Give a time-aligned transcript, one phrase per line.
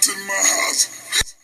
[0.00, 1.34] not in my house.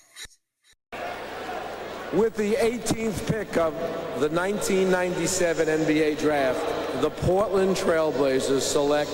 [2.12, 3.74] With the 18th pick of
[4.20, 9.10] the 1997 NBA draft, the Portland Trailblazers select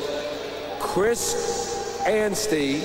[0.78, 2.82] Chris Anstey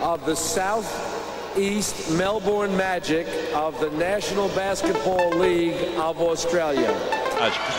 [0.00, 6.90] of the Southeast Melbourne Magic of the National Basketball League of Australia.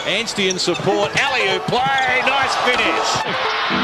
[0.08, 1.16] Anstey in support.
[1.16, 2.22] Alley play.
[2.26, 3.81] Nice finish.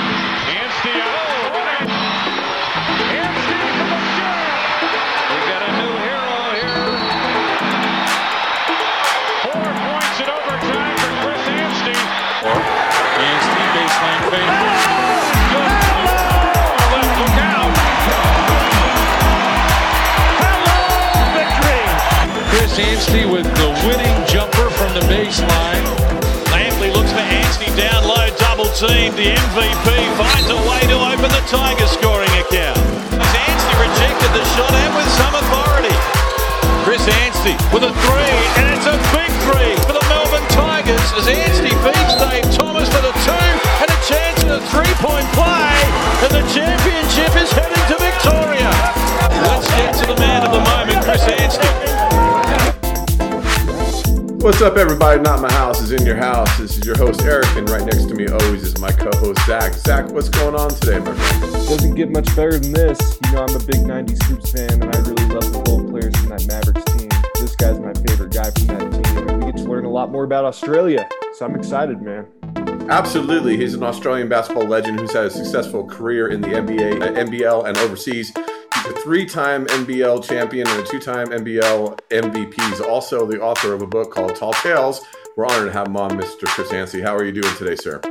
[22.77, 25.81] Anstey with the winning jumper from the baseline.
[26.53, 29.17] Lampley looks for Anstey down low, double teamed.
[29.17, 32.77] The MVP finds a way to open the Tigers scoring account.
[33.17, 35.95] Anstey rejected the shot and with some authority.
[36.85, 41.25] Chris Anstey with a three, and it's a big three for the Melbourne Tigers as
[41.25, 43.47] Anstey beats Dave Thomas for the two
[43.81, 45.73] and a chance at a three-point play,
[46.21, 47.96] and the championship is heading to
[54.47, 55.19] What's up, everybody?
[55.19, 56.57] Not my house is in your house.
[56.57, 59.73] This is your host Eric, and right next to me always is my co-host Zach.
[59.73, 61.41] Zach, what's going on today, my friend?
[61.67, 62.97] doesn't get much better than this.
[63.25, 66.15] You know, I'm a big 90s Hoops fan, and I really love the role players
[66.15, 67.09] from that Mavericks team.
[67.35, 70.13] This guy's my favorite guy from that team, and we get to learn a lot
[70.13, 71.09] more about Australia.
[71.33, 72.27] So I'm excited, man.
[72.89, 77.11] Absolutely, he's an Australian basketball legend who's had a successful career in the NBA, uh,
[77.11, 78.31] NBL, and overseas.
[79.07, 82.61] Three-time NBL champion and a two-time NBL MVP.
[82.69, 84.99] He's also the author of a book called Tall Tales.
[85.37, 86.43] We're honored to have him on, Mr.
[86.43, 86.99] Chris Anstey.
[86.99, 88.01] How are you doing today, sir?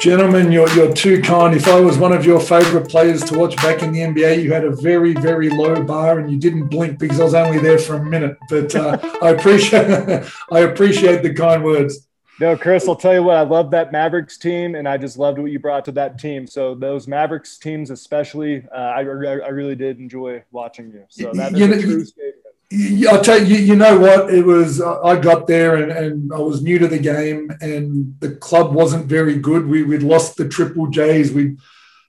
[0.00, 1.56] Gentlemen, you're, you're too kind.
[1.56, 4.52] If I was one of your favorite players to watch back in the NBA, you
[4.52, 7.78] had a very, very low bar and you didn't blink because I was only there
[7.78, 8.38] for a minute.
[8.48, 12.07] But uh, I appreciate I appreciate the kind words.
[12.40, 15.38] No, Chris, I'll tell you what, I love that Mavericks team, and I just loved
[15.38, 16.46] what you brought to that team.
[16.46, 21.04] So those Mavericks teams, especially, uh, I, I really did enjoy watching you.
[21.08, 22.34] So that is You a know- true statement.
[22.70, 24.32] You- I'll tell you, you know what?
[24.32, 28.32] It was, I got there and, and I was new to the game and the
[28.36, 29.66] club wasn't very good.
[29.66, 31.32] We, we'd lost the Triple J's.
[31.32, 31.56] We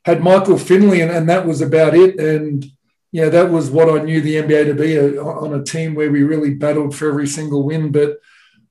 [0.04, 2.20] had Michael Finley and, and that was about it.
[2.20, 2.66] And,
[3.14, 5.96] you know, that was what I knew the NBA to be a, on a team
[5.96, 7.94] where we really battled for every single win.
[7.94, 8.18] But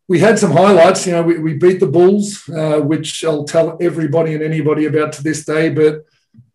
[0.09, 1.07] we had some highlights.
[1.07, 5.13] You know, we, we beat the Bulls, uh, which I'll tell everybody and anybody about
[5.15, 5.69] to this day.
[5.69, 6.07] But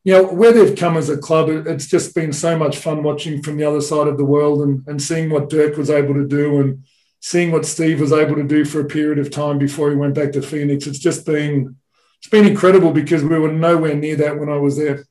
[0.03, 3.41] you know, where they've come as a club, it's just been so much fun watching
[3.41, 6.28] from the other side of the world and, and seeing what Dirk was able to
[6.28, 6.84] do and
[7.22, 10.16] seeing what Steve was able to do for a period of time before he went
[10.16, 10.88] back to Phoenix.
[10.88, 11.78] It's just been
[12.18, 15.06] it's been incredible because we were nowhere near that when I was there.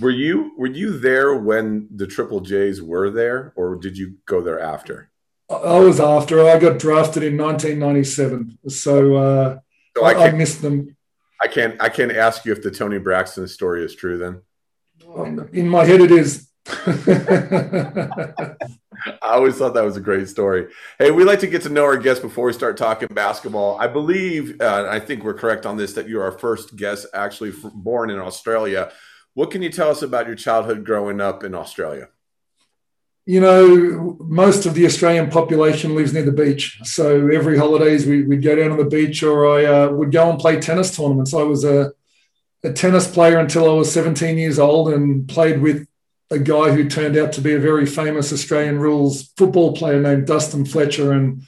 [0.00, 4.40] Were you were you there when the Triple J's were there, or did you go
[4.40, 5.07] there after?
[5.50, 9.58] I was after I got drafted in 1997, so uh,
[9.96, 10.96] So I I, missed them.
[11.42, 14.18] I can't I can't ask you if the Toni Braxton story is true.
[14.18, 14.42] Then
[15.52, 16.48] In my head, it is.
[19.22, 20.66] I always thought that was a great story.
[20.98, 23.78] Hey, we like to get to know our guests before we start talking basketball.
[23.78, 27.52] I believe, uh, I think we're correct on this, that you're our first guest actually
[27.74, 28.92] born in Australia.
[29.34, 32.08] What can you tell us about your childhood growing up in Australia?
[33.28, 36.78] You know, most of the Australian population lives near the beach.
[36.84, 40.30] So every holidays we, we'd go down to the beach or I uh, would go
[40.30, 41.34] and play tennis tournaments.
[41.34, 41.92] I was a,
[42.64, 45.86] a tennis player until I was 17 years old and played with
[46.30, 50.26] a guy who turned out to be a very famous Australian rules football player named
[50.26, 51.12] Dustin Fletcher.
[51.12, 51.42] And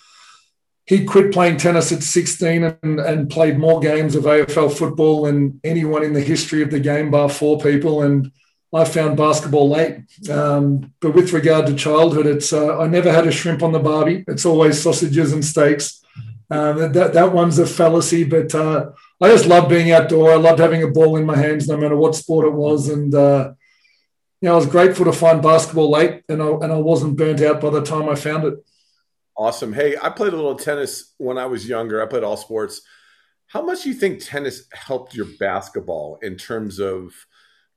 [0.84, 5.58] he quit playing tennis at 16 and, and played more games of AFL football than
[5.64, 8.02] anyone in the history of the game, bar four people.
[8.02, 8.30] And
[8.72, 9.98] I found basketball late.
[10.30, 13.80] Um, but with regard to childhood, it's uh, I never had a shrimp on the
[13.80, 14.24] barbie.
[14.28, 16.02] It's always sausages and steaks.
[16.50, 20.32] Uh, that that one's a fallacy, but uh, I just love being outdoor.
[20.32, 23.14] I loved having a ball in my hands, no matter what sport it was, and
[23.14, 23.52] uh,
[24.40, 27.40] you know I was grateful to find basketball late, and I and I wasn't burnt
[27.40, 28.54] out by the time I found it.
[29.36, 29.72] Awesome.
[29.72, 32.02] Hey, I played a little tennis when I was younger.
[32.02, 32.82] I played all sports.
[33.46, 37.12] How much do you think tennis helped your basketball in terms of,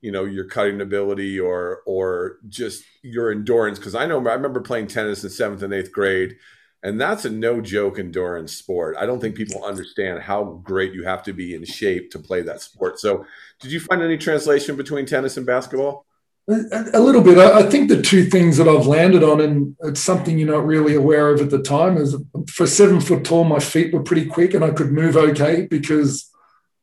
[0.04, 3.78] you know, your cutting ability or or just your endurance?
[3.78, 6.36] Because I know I remember playing tennis in seventh and eighth grade,
[6.82, 8.96] and that's a no joke endurance sport.
[8.98, 12.42] I don't think people understand how great you have to be in shape to play
[12.42, 13.00] that sport.
[13.00, 13.24] So,
[13.60, 16.04] did you find any translation between tennis and basketball?
[16.50, 17.38] A, a little bit.
[17.38, 20.66] I, I think the two things that I've landed on, and it's something you're not
[20.66, 22.14] really aware of at the time, is
[22.48, 26.30] for seven foot tall, my feet were pretty quick and I could move okay because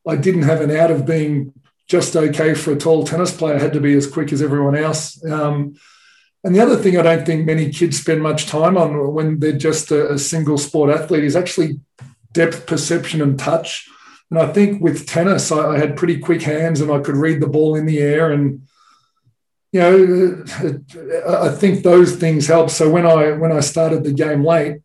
[0.08, 1.54] I didn't have an out of being
[1.88, 3.60] just okay for a tall tennis player.
[3.60, 5.24] Had to be as quick as everyone else.
[5.26, 5.76] Um,
[6.44, 9.52] And the other thing I don't think many kids spend much time on when they're
[9.52, 11.80] just a, a single sport athlete is actually
[12.34, 13.88] depth perception and touch.
[14.32, 17.42] And I think with tennis, I, I, had pretty quick hands and I could read
[17.42, 18.32] the ball in the air.
[18.32, 18.68] And
[19.72, 20.44] you know,
[21.28, 22.70] I think those things help.
[22.70, 24.78] So when I when I started the game late,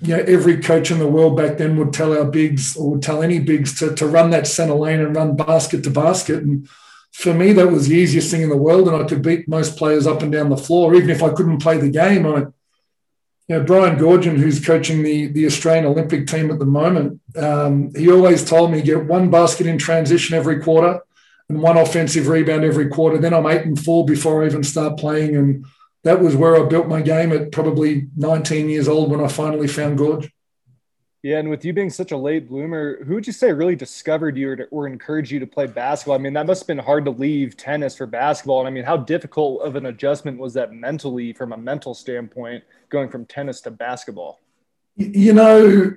[0.00, 3.02] you know, every coach in the world back then would tell our bigs or would
[3.02, 6.42] tell any bigs to, to run that center lane and run basket to basket.
[6.42, 6.68] And
[7.12, 8.86] for me, that was the easiest thing in the world.
[8.86, 11.62] And I could beat most players up and down the floor, even if I couldn't
[11.62, 12.26] play the game.
[12.26, 12.46] I,
[13.48, 17.92] you know, Brian Goorjian, who's coaching the, the Australian Olympic team at the moment, um,
[17.96, 21.00] he always told me get one basket in transition every quarter
[21.48, 23.18] and one offensive rebound every quarter.
[23.18, 25.34] Then I'm eight and four before I even start playing.
[25.34, 25.64] And
[26.04, 29.68] that was where I built my game at probably 19 years old when I finally
[29.68, 30.30] found Goorj.
[31.22, 34.36] Yeah, and with you being such a late bloomer, who would you say really discovered
[34.36, 36.14] you or, or, encouraged you to play basketball?
[36.14, 38.60] I mean, that must have been hard to leave tennis for basketball.
[38.60, 42.62] And I mean, how difficult of an adjustment was that mentally, from a mental standpoint,
[42.88, 44.38] going from tennis to basketball?
[44.94, 45.96] You know,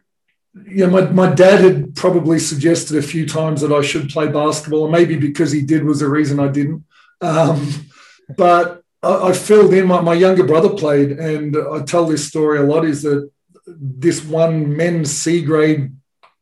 [0.68, 4.86] yeah, my, my dad had probably suggested a few times that I should play basketball,
[4.86, 6.84] and maybe because he did was the reason I didn't.
[7.22, 7.90] Um,
[8.36, 9.88] but I, I filled in.
[9.88, 12.86] My, my younger brother played, and I tell this story a lot.
[12.86, 13.30] Is that
[13.66, 15.96] this one men's C grade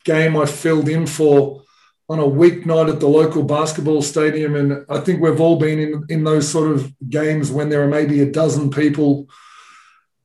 [0.03, 1.61] game I filled in for
[2.09, 4.55] on a weeknight at the local basketball stadium.
[4.55, 7.87] And I think we've all been in, in those sort of games when there are
[7.87, 9.27] maybe a dozen people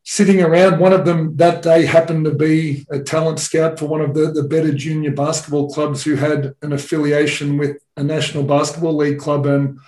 [0.03, 0.81] sitting around.
[0.81, 4.33] One of them that day happened to be a talent scout for one of the,
[4.33, 9.45] the better junior basketball clubs who had an affiliation with a National Basketball League club.
[9.45, 9.79] And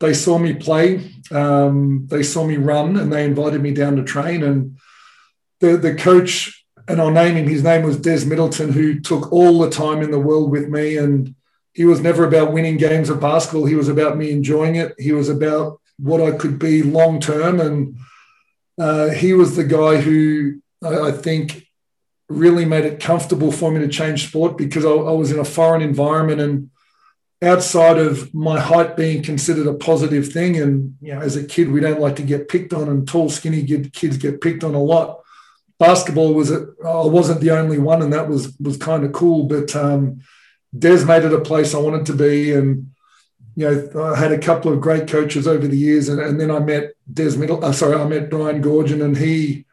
[0.00, 4.04] they saw me play, um, they saw me run, and they invited me down to
[4.04, 4.42] train.
[4.42, 4.78] And
[5.60, 9.58] the, the coach, and I'll name him, his name was Des Middleton, who took all
[9.58, 10.96] the time in the world with me.
[10.96, 11.34] And
[11.72, 13.66] he was never about winning games of basketball.
[13.66, 14.94] He was about me enjoying it.
[14.98, 17.60] He was about what I could be long term.
[17.60, 17.98] And
[18.78, 21.66] uh, he was the guy who I, I, think
[22.28, 25.44] really made it comfortable for me to change sport because I, I was in a
[25.44, 26.70] foreign environment and
[27.40, 31.70] outside of my height being considered a positive thing and you know as a kid
[31.70, 34.82] we don't like to get picked on and tall skinny kids get picked on a
[34.82, 35.20] lot
[35.78, 39.44] basketball was a, I wasn't the only one, and that was was kind of cool.
[39.44, 40.20] But um,
[40.76, 42.90] Des made it a place I wanted to be, and
[43.56, 46.50] you know I had a couple of great coaches over the years, and, and then
[46.50, 47.64] I met Des Middle.
[47.64, 49.64] Uh, sorry, I met Brian Goorjian, and he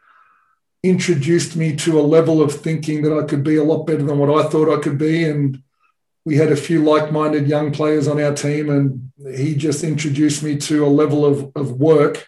[0.83, 4.19] introduced me to a level of thinking that I could be a lot better than
[4.19, 5.61] what I thought I could be, and
[6.25, 10.57] we had a few like-minded young players on our team, and he just introduced me
[10.57, 12.27] to a level of, of work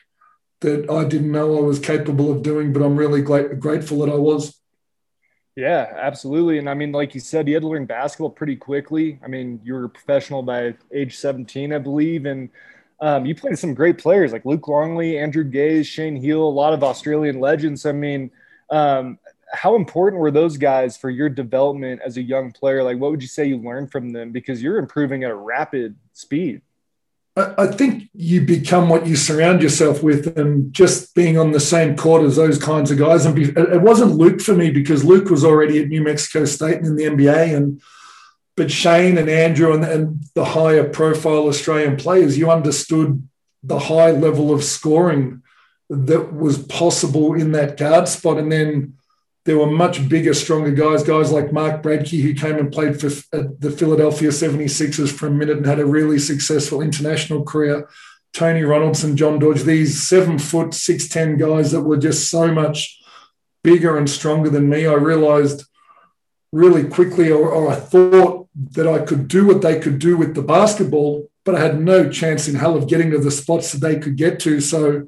[0.62, 4.16] that I didn't know I was capable of doing, but I'm really grateful that I
[4.16, 4.60] was.
[5.56, 6.60] Yeah, absolutely.
[6.60, 9.20] And I mean, like you said, you had to learn basketball pretty quickly.
[9.24, 12.28] I mean, you were a professional by age 17, I believe.
[12.28, 12.50] And
[13.02, 16.74] um, you played some great players like Luke Longley, Andrew Gaze, Shane Heal, a lot
[16.74, 17.88] of Australian legends.
[17.88, 18.30] I mean,
[18.70, 19.18] um,
[19.52, 22.84] how important were those guys for your development as a young player?
[22.84, 24.32] Like, what would you say you learned from them?
[24.32, 26.62] Because you're improving at a rapid speed.
[27.38, 31.96] I think you become what you surround yourself with, and just being on the same
[31.96, 33.28] court as those kinds of guys.
[33.28, 36.88] And it wasn't Luke for me because Luke was already at New Mexico State and
[36.88, 37.80] in the NBA, and
[38.56, 43.28] but Shane and Andrew and, and the higher profile Australian players, you understood
[43.62, 45.44] the high level of scoring
[45.92, 48.97] that was possible in that guard spot, and then
[49.48, 53.08] there were much bigger, stronger guys, guys like Mark Bradtke, who came and played for
[53.08, 57.88] the Philadelphia 76ers for a minute and had a really successful international career.
[58.34, 63.00] Tony Ronaldson, John Dorge, these seven foot, 6'10 guys that were just so much
[63.64, 64.86] bigger and stronger than me.
[64.86, 65.64] I realized
[66.52, 70.36] really quickly, or, or I thought that I could do what they could do with
[70.36, 73.80] the basketball, but I had no chance in hell of getting to the spots that
[73.80, 74.60] they could get to.
[74.60, 75.08] So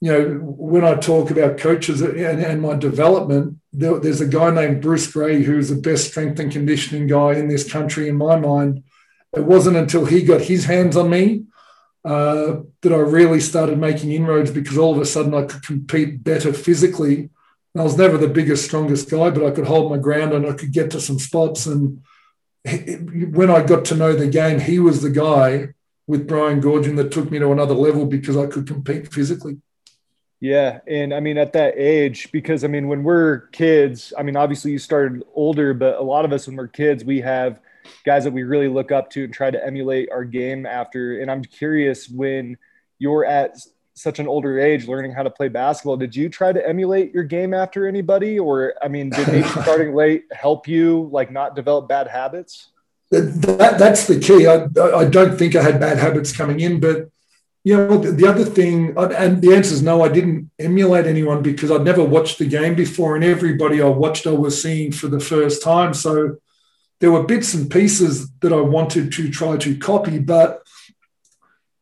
[0.00, 4.50] you know, when I talk about coaches and, and my development, there, there's a guy
[4.50, 8.38] named Bruce Gray who's the best strength and conditioning guy in this country, in my
[8.38, 8.84] mind.
[9.34, 11.44] It wasn't until he got his hands on me
[12.04, 16.22] uh, that I really started making inroads because all of a sudden I could compete
[16.22, 17.30] better physically.
[17.74, 20.46] And I was never the biggest, strongest guy, but I could hold my ground and
[20.46, 21.66] I could get to some spots.
[21.66, 22.02] And
[23.34, 25.74] when I got to know the game, he was the guy
[26.06, 29.58] with Brian Goorjian that took me to another level because I could compete physically.
[30.40, 30.80] Yeah.
[30.86, 34.70] And I mean, at that age, because I mean, when we're kids, I mean, obviously
[34.70, 37.60] you started older, but a lot of us, when we're kids, we have
[38.04, 41.20] guys that we really look up to and try to emulate our game after.
[41.20, 42.58] And I'm curious when
[42.98, 43.56] you're at
[43.94, 47.24] such an older age learning how to play basketball, did you try to emulate your
[47.24, 48.38] game after anybody?
[48.38, 52.70] Or, I mean, did maybe starting late help you like not develop bad habits?
[53.10, 54.46] That, that's the key.
[54.46, 54.64] I,
[54.98, 57.10] I don't think I had bad habits coming in, but
[57.66, 61.42] Yeah, well, the other thing, uh, and the answer is no, I didn't emulate anyone
[61.42, 65.08] because I'd never watched the game before, and everybody I watched I was seeing for
[65.08, 65.92] the first time.
[65.92, 66.36] So
[67.00, 70.62] there were bits and pieces that I wanted to try to copy, but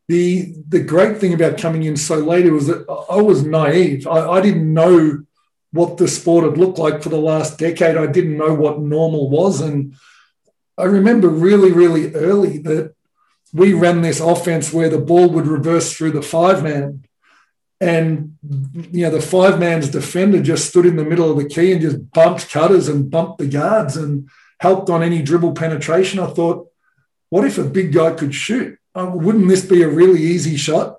[0.08, 4.06] the the great thing about coming in so late was that I was naive.
[4.06, 5.22] I, I didn't know
[5.72, 7.98] what the sport had looked like for the last decade.
[7.98, 9.96] I didn't know what normal was, and
[10.78, 12.94] I remember really, really early that
[13.54, 17.04] we ran this offense where the ball would reverse through the five man.
[17.80, 18.36] And
[18.90, 21.80] you know, the five man's defender just stood in the middle of the key and
[21.80, 26.18] just bumped cutters and bumped the guards and helped on any dribble penetration.
[26.18, 26.68] I thought,
[27.30, 28.76] what if a big guy could shoot?
[28.94, 30.98] Uh, wouldn't this be a really easy shot?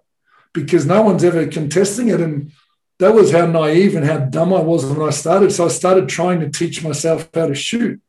[0.54, 2.22] Because no one's ever contesting it.
[2.22, 2.52] And
[3.00, 5.52] that was how naive and how dumb I was when I started.
[5.52, 8.02] So I started trying to teach myself how to shoot.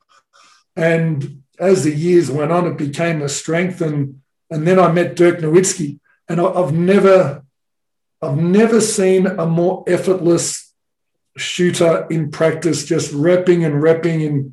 [0.76, 3.80] And as the years went on, it became a strength.
[3.80, 5.98] And and then I met Dirk Nowitzki,
[6.28, 7.44] and I've never,
[8.22, 10.72] I've never seen a more effortless
[11.36, 14.52] shooter in practice, just repping and repping, and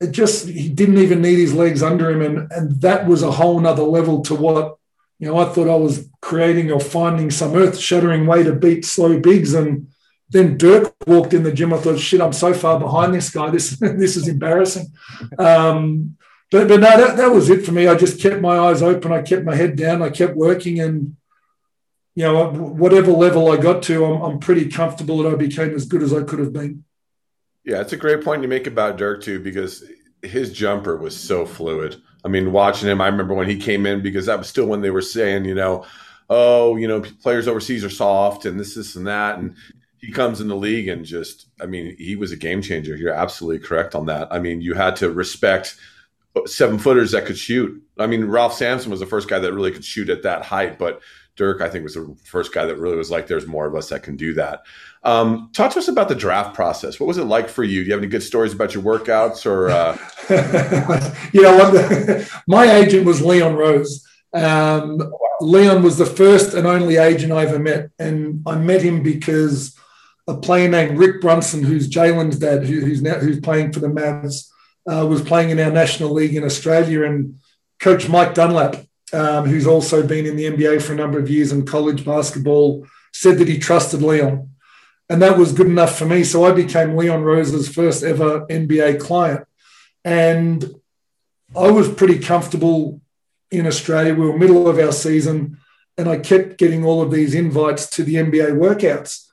[0.00, 3.30] it just he didn't even need his legs under him, and and that was a
[3.30, 4.76] whole nother level to what
[5.18, 5.38] you know.
[5.38, 9.88] I thought I was creating or finding some earth-shattering way to beat slow bigs, and
[10.30, 11.72] then Dirk walked in the gym.
[11.72, 13.50] I thought, shit, I'm so far behind this guy.
[13.50, 14.86] This this is embarrassing.
[15.38, 16.16] Um,
[16.56, 17.86] but but no, that, that was it for me.
[17.86, 19.12] I just kept my eyes open.
[19.12, 20.02] I kept my head down.
[20.02, 21.16] I kept working, and
[22.14, 25.84] you know, whatever level I got to, I'm, I'm pretty comfortable that I became as
[25.84, 26.84] good as I could have been.
[27.62, 29.84] Yeah, it's a great point you make about Dirk too, because
[30.22, 32.00] his jumper was so fluid.
[32.24, 34.80] I mean, watching him, I remember when he came in because that was still when
[34.80, 35.84] they were saying, you know,
[36.30, 39.54] oh, you know, players overseas are soft and this, this, and that, and
[39.98, 42.96] he comes in the league and just, I mean, he was a game changer.
[42.96, 44.28] You're absolutely correct on that.
[44.30, 45.76] I mean, you had to respect
[46.44, 47.82] seven footers that could shoot.
[47.98, 50.78] I mean, Ralph Sampson was the first guy that really could shoot at that height,
[50.78, 51.00] but
[51.36, 53.90] Dirk, I think, was the first guy that really was like, there's more of us
[53.90, 54.62] that can do that.
[55.02, 56.98] Um, talk to us about the draft process.
[56.98, 57.82] What was it like for you?
[57.82, 59.68] Do you have any good stories about your workouts or?
[59.68, 59.96] Uh...
[61.32, 64.06] you know my agent was Leon Rose.
[64.32, 67.90] Um, Leon was the first and only agent I ever met.
[67.98, 69.76] And I met him because
[70.26, 73.88] a player named Rick Brunson, who's Jalen's dad, who, who's now who's playing for the
[73.88, 74.48] Mavs,
[74.90, 77.38] uh, was playing in our national league in Australia, and
[77.80, 78.76] Coach Mike Dunlap,
[79.12, 82.86] um, who's also been in the NBA for a number of years in college basketball,
[83.12, 84.50] said that he trusted Leon,
[85.08, 86.24] and that was good enough for me.
[86.24, 89.46] So I became Leon Rose's first ever NBA client,
[90.04, 90.64] and
[91.54, 93.00] I was pretty comfortable
[93.50, 94.14] in Australia.
[94.14, 95.58] We were middle of our season,
[95.98, 99.26] and I kept getting all of these invites to the NBA workouts.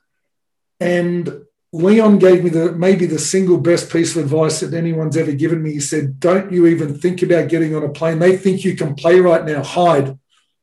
[0.80, 5.32] And Leon gave me the maybe the single best piece of advice that anyone's ever
[5.32, 5.72] given me.
[5.72, 8.20] He said, Don't you even think about getting on a plane.
[8.20, 9.64] They think you can play right now.
[9.64, 10.16] Hide.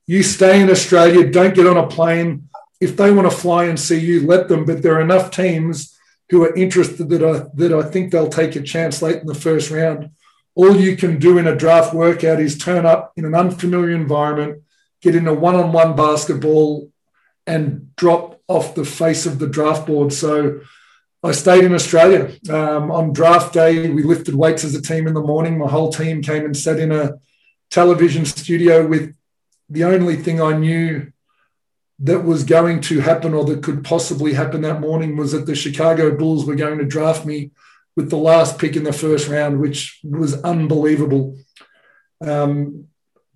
[0.08, 2.48] You stay in Australia, don't get on a plane.
[2.80, 4.64] If they want to fly and see you, let them.
[4.64, 5.94] But there are enough teams
[6.30, 9.36] who are interested that I that I think they'll take a chance late in the
[9.36, 10.12] first round.
[10.56, 14.64] All you can do in a draft workout is turn up in an unfamiliar environment,
[15.02, 16.90] get in a one-on-one basketball,
[17.46, 20.14] and drop off the face of the draft board.
[20.14, 20.62] So
[21.24, 22.32] I stayed in Australia.
[22.50, 25.58] Um, on draft day, we lifted weights as a team in the morning.
[25.58, 27.14] My whole team came and sat in a
[27.70, 29.16] television studio with
[29.70, 31.12] the only thing I knew
[32.00, 35.56] that was going to happen or that could possibly happen that morning was that the
[35.56, 37.52] Chicago Bulls were going to draft me
[37.96, 41.38] with the last pick in the first round, which was unbelievable.
[42.20, 42.88] Um,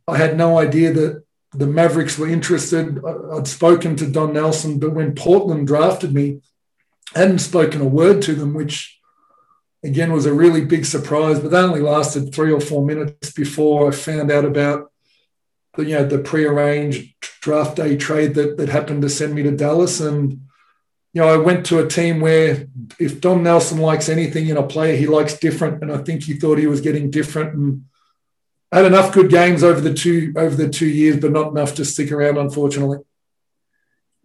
[0.07, 2.99] I had no idea that the Mavericks were interested.
[3.33, 6.41] I'd spoken to Don Nelson, but when Portland drafted me,
[7.13, 8.99] hadn't spoken a word to them, which
[9.83, 11.39] again was a really big surprise.
[11.39, 14.91] But that only lasted three or four minutes before I found out about
[15.75, 19.51] the you know the prearranged draft day trade that that happened to send me to
[19.51, 19.99] Dallas.
[19.99, 20.31] And
[21.13, 22.67] you know I went to a team where
[22.99, 26.33] if Don Nelson likes anything in a player, he likes different, and I think he
[26.33, 27.85] thought he was getting different and.
[28.71, 31.85] Had enough good games over the two over the two years, but not enough to
[31.85, 32.97] stick around, unfortunately.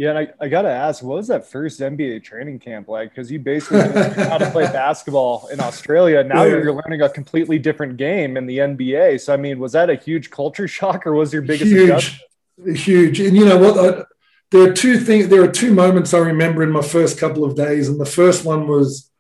[0.01, 3.11] Yeah, and I, I got to ask, what was that first NBA training camp like?
[3.11, 6.25] Because you basically learned how to play basketball in Australia.
[6.25, 6.57] Now yeah.
[6.57, 9.21] you're learning a completely different game in the NBA.
[9.21, 12.79] So, I mean, was that a huge culture shock or was your biggest huge, adjustment?
[12.79, 13.21] Huge.
[13.21, 13.79] And you know what?
[13.79, 14.05] I,
[14.51, 17.55] there are two things, there are two moments I remember in my first couple of
[17.55, 17.87] days.
[17.87, 19.11] And the first one was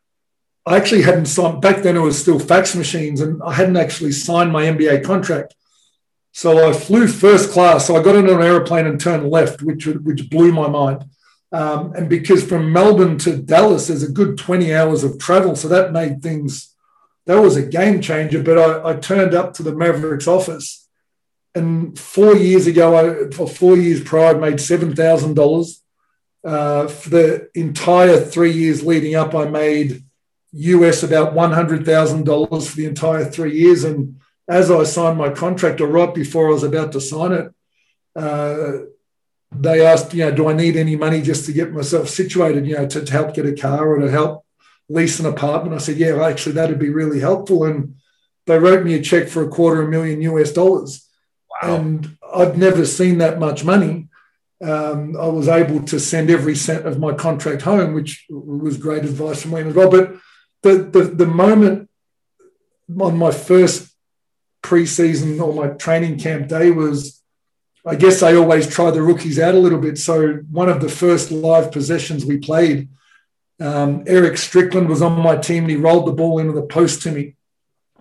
[0.64, 4.12] I actually hadn't signed, back then it was still fax machines, and I hadn't actually
[4.12, 5.54] signed my NBA contract.
[6.32, 7.86] So I flew first class.
[7.86, 11.04] So I got into an aeroplane and turned left, which which blew my mind.
[11.52, 15.66] Um, and because from Melbourne to Dallas, there's a good 20 hours of travel, so
[15.68, 16.74] that made things
[17.26, 18.42] that was a game changer.
[18.42, 20.88] But I, I turned up to the Mavericks office,
[21.54, 25.82] And four years ago, I, for four years prior, I made seven thousand uh, dollars.
[26.42, 30.04] For the entire three years leading up, I made
[30.52, 33.84] US about one hundred thousand dollars for the entire three years.
[33.84, 34.20] And
[34.50, 37.54] as I signed my contract, or right before I was about to sign it,
[38.16, 38.72] uh,
[39.52, 42.76] they asked, you know, do I need any money just to get myself situated, you
[42.76, 44.44] know, to, to help get a car or to help
[44.88, 45.76] lease an apartment?
[45.76, 47.64] I said, yeah, actually, that'd be really helpful.
[47.64, 47.94] And
[48.46, 51.08] they wrote me a check for a quarter of a million US dollars.
[51.62, 51.76] Wow.
[51.76, 54.08] And I'd never seen that much money.
[54.60, 59.04] Um, I was able to send every cent of my contract home, which was great
[59.04, 59.90] advice from Wayne as well.
[59.90, 60.16] But
[60.62, 61.88] the, the, the moment
[63.00, 63.89] on my first
[64.62, 67.22] preseason or my training camp day was,
[67.86, 69.98] I guess they always try the rookies out a little bit.
[69.98, 72.88] So one of the first live possessions we played,
[73.60, 77.02] um, Eric Strickland was on my team and he rolled the ball into the post
[77.02, 77.36] to me.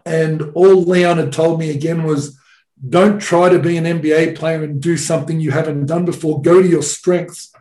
[0.06, 2.38] And all Leon had told me again was,
[2.88, 6.42] don't try to be an NBA player and do something you haven't done before.
[6.42, 7.52] Go to your strengths.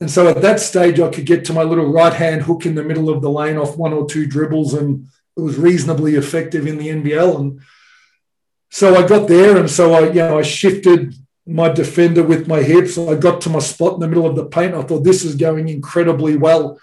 [0.00, 2.74] And so at that stage, I could get to my little right hand hook in
[2.74, 6.66] the middle of the lane off one or two dribbles, and it was reasonably effective
[6.66, 7.38] in the NBL.
[7.38, 7.60] And
[8.70, 11.14] so I got there, and so I, you know, I shifted
[11.46, 12.98] my defender with my hips.
[12.98, 14.74] I got to my spot in the middle of the paint.
[14.74, 16.78] I thought this is going incredibly well.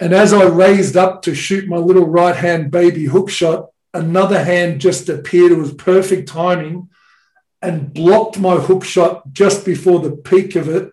[0.00, 4.42] And as I raised up to shoot my little right hand baby hook shot, another
[4.42, 5.52] hand just appeared.
[5.52, 6.88] It was perfect timing
[7.62, 10.92] and blocked my hook shot just before the peak of it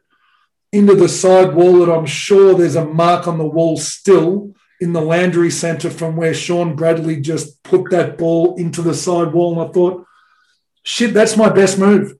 [0.72, 4.94] into the side wall that I'm sure there's a mark on the wall still in
[4.94, 9.60] the Landry Center from where Shawn Bradley just put that ball into the side wall.
[9.60, 10.06] And I thought,
[10.84, 12.16] shit, that's my best move.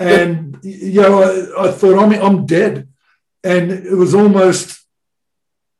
[0.00, 2.88] And, you know, I, I thought, I'm, I'm dead.
[3.42, 4.84] And it was almost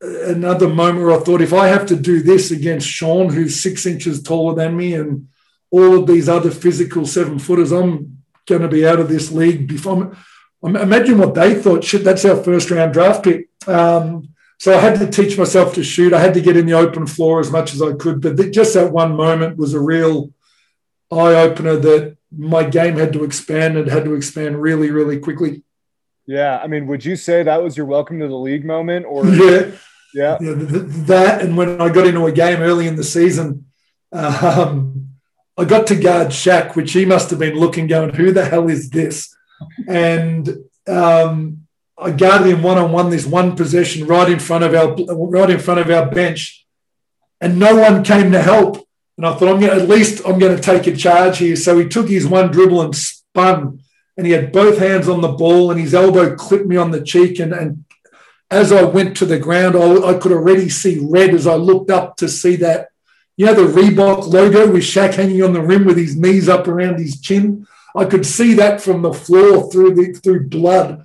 [0.01, 3.87] another moment where I thought, if I have to do this against Shawn, who's six
[3.87, 5.29] inches taller than me, and
[5.71, 9.69] all of these other physical seven footers, I'm going to be out of this league
[9.69, 10.17] before.
[10.63, 11.85] I'm, imagine what they thought.
[11.85, 13.49] Shit, that's our first round draft pick.
[13.67, 16.13] Um, so I had to teach myself to shoot.
[16.13, 18.21] I had to get in the open floor as much as I could.
[18.21, 20.33] But just that one moment was a real
[21.13, 25.63] eye opener that my game had to expand and had to expand really, really quickly.
[26.27, 29.27] Yeah, I mean, would you say that was your welcome to the league moment, or
[29.29, 29.71] yeah,
[30.13, 33.67] yeah, yeah that and when I got into a game early in the season,
[34.13, 35.09] um,
[35.57, 38.69] I got to guard Shaq, which he must have been looking, going, "Who the hell
[38.69, 39.35] is this?"
[39.87, 40.49] and
[40.87, 44.95] um, I guarded him one on one this one possession right in front of our
[44.95, 46.67] right in front of our bench,
[47.41, 48.88] and no one came to help.
[49.19, 51.57] And I thought, I'm gonna, at least I'm going to take a charge here.
[51.57, 53.81] So he took his one dribble and spun,
[54.17, 57.03] and he had both hands on the ball, and his elbow clipped me on the
[57.03, 57.41] cheek.
[57.41, 57.85] And, and
[58.49, 61.91] as I went to the ground, I, I could already see red as I looked
[61.91, 62.91] up to see that,
[63.37, 66.69] you know, the Reebok logo with Shaq hanging on the rim with his knees up
[66.69, 67.67] around his chin.
[67.97, 71.05] I could see that from the floor through the through blood.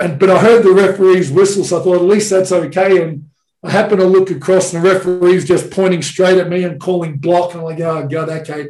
[0.00, 3.02] And but I heard the referee's whistle, so I thought at least that's okay.
[3.02, 3.30] And
[3.64, 7.18] I happened to look across, and the referee's just pointing straight at me and calling
[7.18, 7.52] block.
[7.52, 8.68] And I'm like, oh, God, okay,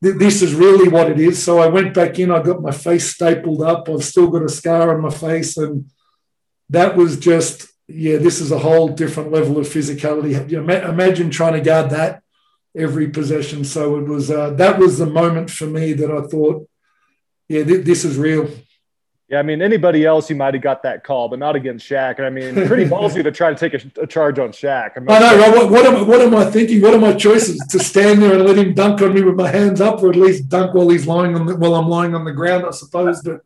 [0.00, 1.42] this is really what it is.
[1.42, 3.88] So I went back in, I got my face stapled up.
[3.88, 5.58] I've still got a scar on my face.
[5.58, 5.90] And
[6.70, 10.52] that was just, yeah, this is a whole different level of physicality.
[10.52, 12.22] Imagine trying to guard that
[12.74, 13.64] every possession.
[13.64, 16.66] So it was, uh, that was the moment for me that I thought,
[17.48, 18.48] yeah, th- this is real.
[19.30, 22.16] Yeah, I mean, anybody else, you might have got that call, but not against Shaq.
[22.16, 25.08] And I mean, pretty ballsy to try to take a, a charge on Shaq.
[25.08, 25.50] I, I know.
[25.52, 26.82] What, what, am, what am I thinking?
[26.82, 27.56] What are my choices?
[27.68, 30.16] to stand there and let him dunk on me with my hands up, or at
[30.16, 33.22] least dunk while he's lying on the, while I'm lying on the ground, I suppose.
[33.22, 33.42] But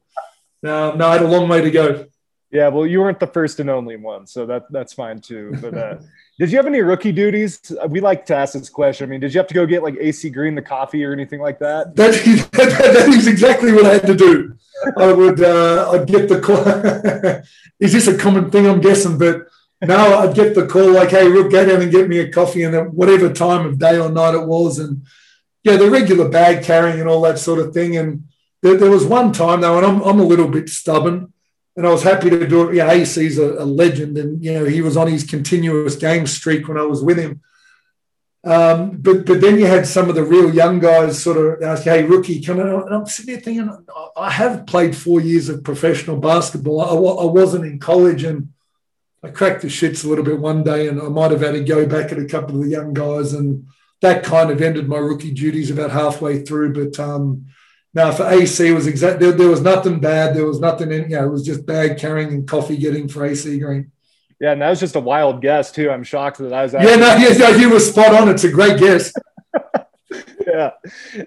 [0.63, 2.07] no, no, I had a long way to go.
[2.51, 5.55] Yeah, well, you weren't the first and only one, so that that's fine too.
[5.61, 5.97] But uh,
[6.39, 7.61] did you have any rookie duties?
[7.89, 9.09] We like to ask this question.
[9.09, 11.41] I mean, did you have to go get like AC Green the coffee or anything
[11.41, 11.95] like that?
[12.55, 14.57] That, that is exactly what I had to do.
[14.97, 16.59] I would uh, I'd get the call.
[17.81, 18.67] is this a common thing?
[18.67, 19.49] I'm guessing, but
[19.83, 22.63] now I'd get the call like, "Hey, Rook, go down and get me a coffee,"
[22.63, 25.05] and whatever time of day or night it was, and
[25.63, 27.97] yeah, the regular bag carrying and all that sort of thing.
[27.97, 28.25] And
[28.63, 31.33] there, there was one time though, and I'm I'm a little bit stubborn
[31.77, 32.77] and I was happy to do it.
[32.77, 36.69] Yeah, AC's a, a, legend, and you know he was on his continuous game streak
[36.69, 37.41] when I was with him.
[38.45, 41.85] Um, but but then you had some of the real young guys sort of ask,
[41.85, 45.65] "Hey, rookie, come on!" And I'm sitting there thinking, I have played four years of
[45.65, 46.81] professional basketball.
[46.81, 48.53] I, I wasn't in college, and
[49.23, 51.65] I cracked the shits a little bit one day, and I might have had to
[51.65, 53.67] go back at a couple of the young guys, and
[54.03, 56.75] that kind of ended my rookie duties about halfway through.
[56.75, 57.47] But um,
[57.95, 59.21] now, for AC, was exact.
[59.21, 60.35] There, there, was nothing bad.
[60.35, 61.03] There was nothing in.
[61.05, 63.93] You know, it was just bag carrying and coffee getting for AC Green.
[64.41, 65.91] Yeah, and that was just a wild guess too.
[65.91, 66.73] I'm shocked that I was.
[66.73, 68.29] Yeah, no, yes, no, you were spot on.
[68.29, 69.13] It's a great guess.
[70.47, 70.71] yeah.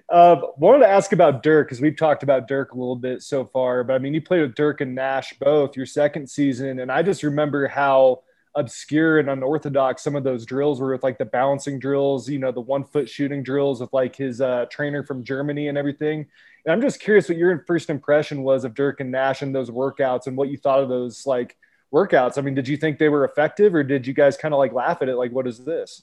[0.09, 3.45] Um, wanted to ask about Dirk because we've talked about Dirk a little bit so
[3.45, 6.91] far, but I mean, you played with Dirk and Nash both your second season, and
[6.91, 8.23] I just remember how
[8.57, 12.51] obscure and unorthodox some of those drills were with like the balancing drills, you know,
[12.51, 16.25] the one foot shooting drills with like his uh, trainer from Germany and everything.
[16.65, 19.69] And I'm just curious what your first impression was of Dirk and Nash and those
[19.69, 21.55] workouts and what you thought of those like
[21.93, 22.37] workouts.
[22.37, 24.73] I mean, did you think they were effective or did you guys kind of like
[24.73, 25.15] laugh at it?
[25.15, 26.01] Like, what is this?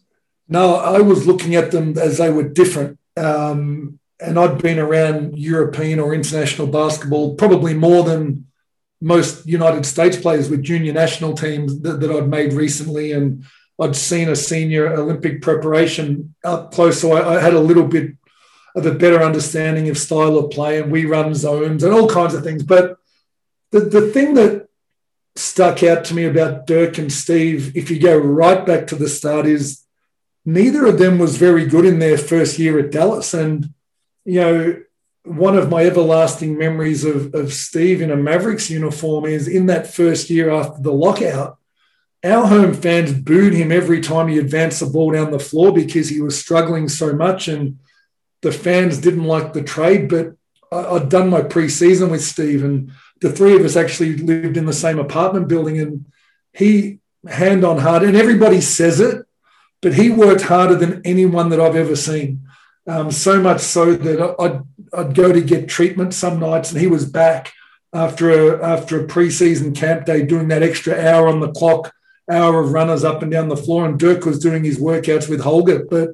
[0.48, 2.98] No, I was looking at them as they were different.
[3.16, 8.46] Um, and I'd been around European or international basketball probably more than
[9.00, 13.12] most United States players with junior national teams that, that I'd made recently.
[13.12, 13.44] And
[13.80, 17.00] I'd seen a senior Olympic preparation up close.
[17.00, 18.12] So I, I had a little bit
[18.76, 22.34] of a better understanding of style of play and we run zones and all kinds
[22.34, 22.62] of things.
[22.62, 22.96] But
[23.70, 24.68] the, the thing that
[25.36, 29.08] stuck out to me about Dirk and Steve, if you go right back to the
[29.08, 29.84] start, is
[30.44, 33.34] neither of them was very good in their first year at Dallas.
[33.34, 33.74] And,
[34.24, 34.82] you know,
[35.24, 39.92] one of my everlasting memories of, of Steve in a Mavericks uniform is in that
[39.92, 41.58] first year after the lockout,
[42.22, 46.08] our home fans booed him every time he advanced the ball down the floor because
[46.08, 47.48] he was struggling so much.
[47.48, 47.78] And
[48.42, 50.08] the fans didn't like the trade.
[50.08, 50.34] But
[50.70, 54.66] I, had done my preseason with Steve, and the three of us actually lived in
[54.66, 55.78] the same apartment building.
[55.78, 56.06] And
[56.52, 59.24] he, hand on heart, and everybody says it,
[59.80, 62.43] but he worked harder than anyone that I've ever seen.
[62.86, 66.86] Um, so much so that I'd, I'd go to get treatment some nights, and he
[66.86, 67.52] was back
[67.94, 71.94] after a after a preseason camp day doing that extra hour on the clock,
[72.30, 75.40] hour of runners up and down the floor, and Dirk was doing his workouts with
[75.40, 75.86] Holger.
[75.88, 76.10] But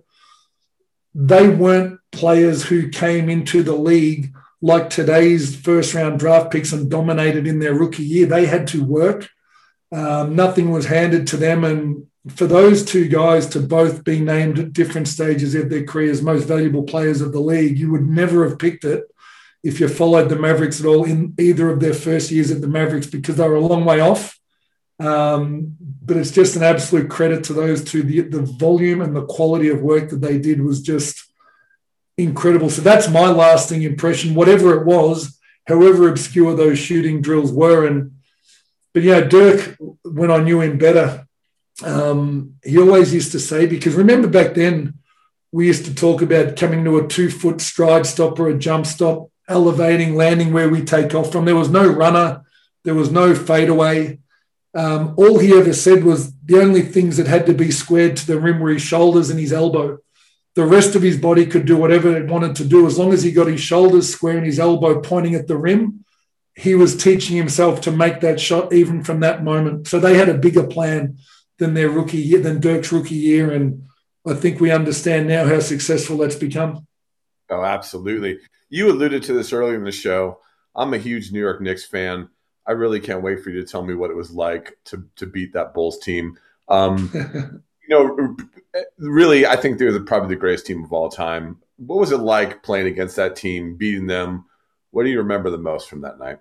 [1.14, 6.90] they weren't players who came into the league like today's first round draft picks and
[6.90, 8.26] dominated in their rookie year.
[8.26, 9.28] They had to work.
[9.90, 14.58] Um, nothing was handed to them, and for those two guys to both be named
[14.58, 18.46] at different stages of their careers most valuable players of the league, you would never
[18.46, 19.04] have picked it
[19.62, 22.68] if you followed the Mavericks at all in either of their first years at the
[22.68, 24.38] Mavericks because they were a long way off.
[24.98, 28.02] Um, but it's just an absolute credit to those two.
[28.02, 31.26] The, the volume and the quality of work that they did was just
[32.18, 32.68] incredible.
[32.68, 37.86] So that's my lasting impression, whatever it was, however obscure those shooting drills were.
[37.86, 38.12] And
[38.92, 41.26] but yeah, Dirk, when I knew him better,
[41.82, 44.94] um, he always used to say, because remember back then,
[45.52, 48.86] we used to talk about coming to a two foot stride stop or a jump
[48.86, 51.44] stop, elevating, landing where we take off from.
[51.44, 52.42] There was no runner,
[52.84, 54.18] there was no fadeaway.
[54.74, 58.26] Um, all he ever said was the only things that had to be squared to
[58.26, 59.98] the rim were his shoulders and his elbow.
[60.54, 63.22] The rest of his body could do whatever it wanted to do as long as
[63.22, 66.04] he got his shoulders square and his elbow pointing at the rim.
[66.54, 69.88] He was teaching himself to make that shot even from that moment.
[69.88, 71.18] So they had a bigger plan
[71.60, 73.52] than their rookie year, than Dirk's rookie year.
[73.52, 73.84] And
[74.26, 76.86] I think we understand now how successful that's become.
[77.48, 78.40] Oh, absolutely.
[78.68, 80.40] You alluded to this earlier in the show.
[80.74, 82.28] I'm a huge New York Knicks fan.
[82.66, 85.26] I really can't wait for you to tell me what it was like to to
[85.26, 86.38] beat that Bulls team.
[86.68, 87.10] Um,
[87.88, 88.36] you know,
[88.98, 91.58] really, I think they're the, probably the greatest team of all time.
[91.76, 94.44] What was it like playing against that team, beating them?
[94.92, 96.38] What do you remember the most from that night?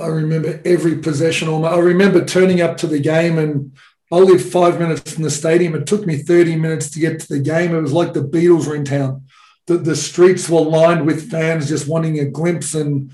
[0.00, 1.48] I remember every possession.
[1.64, 3.72] I remember turning up to the game and
[4.12, 5.74] I lived five minutes from the stadium.
[5.74, 7.74] It took me 30 minutes to get to the game.
[7.74, 9.26] It was like the Beatles were in town.
[9.66, 13.12] The, the streets were lined with fans just wanting a glimpse and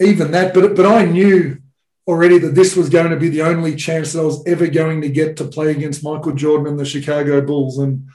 [0.00, 0.54] even that.
[0.54, 1.58] But, but I knew
[2.06, 5.02] already that this was going to be the only chance that I was ever going
[5.02, 7.76] to get to play against Michael Jordan and the Chicago Bulls.
[7.76, 8.08] And,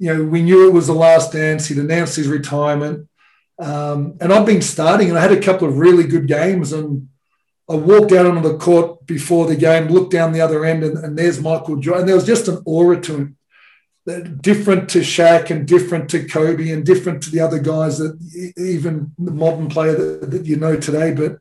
[0.00, 1.68] you know, we knew it was the last dance.
[1.68, 3.08] He'd announced his retirement.
[3.60, 6.72] Um, and I've been starting and I had a couple of really good games.
[6.72, 7.08] And
[7.70, 10.96] I walked out onto the court before the game, looked down the other end, and,
[10.98, 12.00] and there's Michael Jordan.
[12.00, 13.36] And there was just an aura to him,
[14.40, 18.18] different to Shaq and different to Kobe and different to the other guys that
[18.56, 21.12] even the modern player that, that you know today.
[21.12, 21.40] But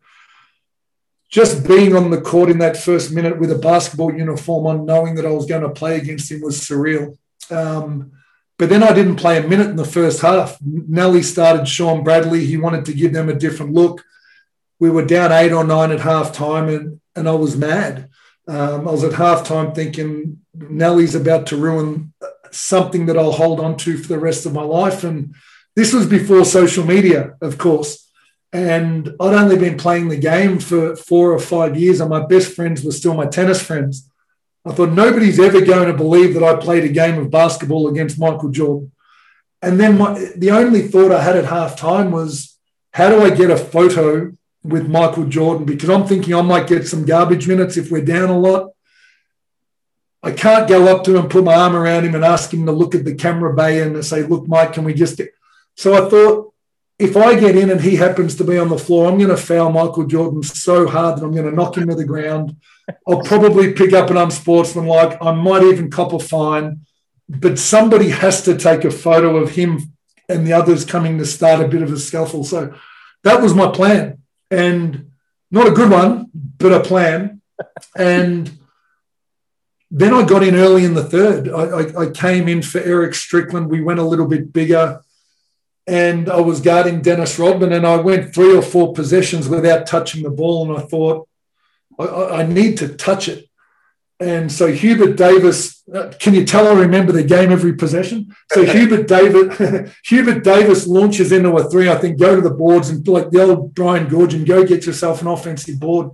[1.30, 5.16] just being on the court in that first minute with a basketball uniform on, knowing
[5.16, 7.18] that I was going to play against him was surreal.
[7.50, 8.12] Um,
[8.58, 10.58] but then I didn't play a minute in the first half.
[10.62, 12.46] Nellie started Shawn Bradley.
[12.46, 14.04] He wanted to give them a different look
[14.80, 18.10] we were down eight or nine at half time and, and I was mad.
[18.48, 22.14] Um, I was at halftime thinking Nellie's about to ruin
[22.52, 25.04] something that I'll hold on to for the rest of my life.
[25.04, 25.36] And
[25.76, 28.10] this was before social media, of course.
[28.54, 32.54] And I'd only been playing the game for four or five years, and my best
[32.54, 34.10] friends were still my tennis friends.
[34.66, 38.20] I thought nobody's ever going to believe that I played a game of basketball against
[38.20, 38.92] Michael Jordan.
[39.62, 42.58] And then my, the only thought I had at halftime was,
[42.92, 44.37] how do I get a photo
[44.68, 48.30] with Michael Jordan because I'm thinking I might get some garbage minutes if we're down
[48.30, 48.72] a lot.
[50.24, 52.66] I can't go up to him and put my arm around him and ask him
[52.66, 55.22] to look at the camera bay and say, "Look, Mike, can we just?"
[55.76, 56.54] So I thought,
[57.00, 59.38] if I get in and he happens to be on the floor, I'm going to
[59.38, 62.56] foul Michael Jordan so hard that I'm going to knock him to the ground.
[63.08, 65.18] I'll probably pick up an unsportsmanlike.
[65.22, 66.82] I might even cop a fine,
[67.30, 69.94] but somebody has to take a photo of him
[70.28, 72.44] and the others coming to start a bit of a scuffle.
[72.44, 72.74] So
[73.24, 75.12] that was my plan, and
[75.52, 77.42] not a good one, but a plan.
[77.96, 78.52] And
[79.90, 81.50] then I got in early in the third.
[81.50, 83.70] I, I, I came in for Eric Strickland.
[83.70, 85.02] We went a little bit bigger
[85.88, 90.22] and I was guarding Dennis Rodman, and I went three or four possessions without touching
[90.22, 91.28] the ball, and I thought
[91.98, 92.06] I,
[92.42, 93.47] I need to touch it.
[94.20, 98.36] And so Hubert Davis, uh, can you tell I remember the game every possession?
[98.52, 101.90] So Hubert Davis, Hubert Davis launches into a three.
[101.90, 105.22] I think go to the boards and like the old Brian Goorjian, go get yourself
[105.22, 106.12] an offensive board.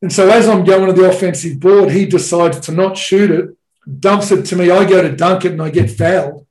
[0.00, 3.50] And so as I'm going to the offensive board, he decides to not shoot it,
[4.00, 4.70] dumps it to me.
[4.70, 6.46] I go to dunk it and I get fouled.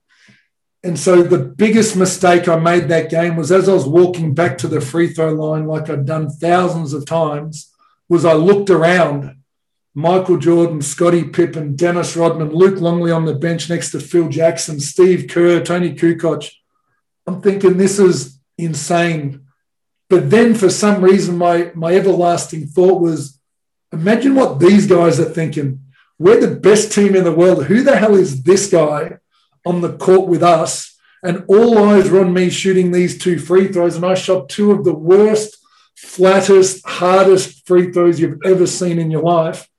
[0.83, 4.57] And so the biggest mistake I made that game was as I was walking back
[4.59, 7.71] to the free throw line, like I'd done thousands of times,
[8.09, 9.37] was I looked around.
[9.95, 14.79] Michael Jordan, Scottie Pippen, Dennis Rodman, Luke Longley on the bench next to Phil Jackson,
[14.79, 16.51] Steve Kerr, Toni Kukoc.
[17.27, 19.45] I'm thinking this is insane.
[20.09, 23.39] But then for some reason, my, my everlasting thought was
[23.91, 25.81] imagine what these guys are thinking.
[26.17, 27.65] We're the best team in the world.
[27.65, 29.17] Who the hell is this guy
[29.65, 33.67] on the court with us, and all eyes were on me shooting these two free
[33.67, 35.57] throws, and I shot two of the worst,
[35.95, 39.69] flattest, hardest free throws you've ever seen in your life.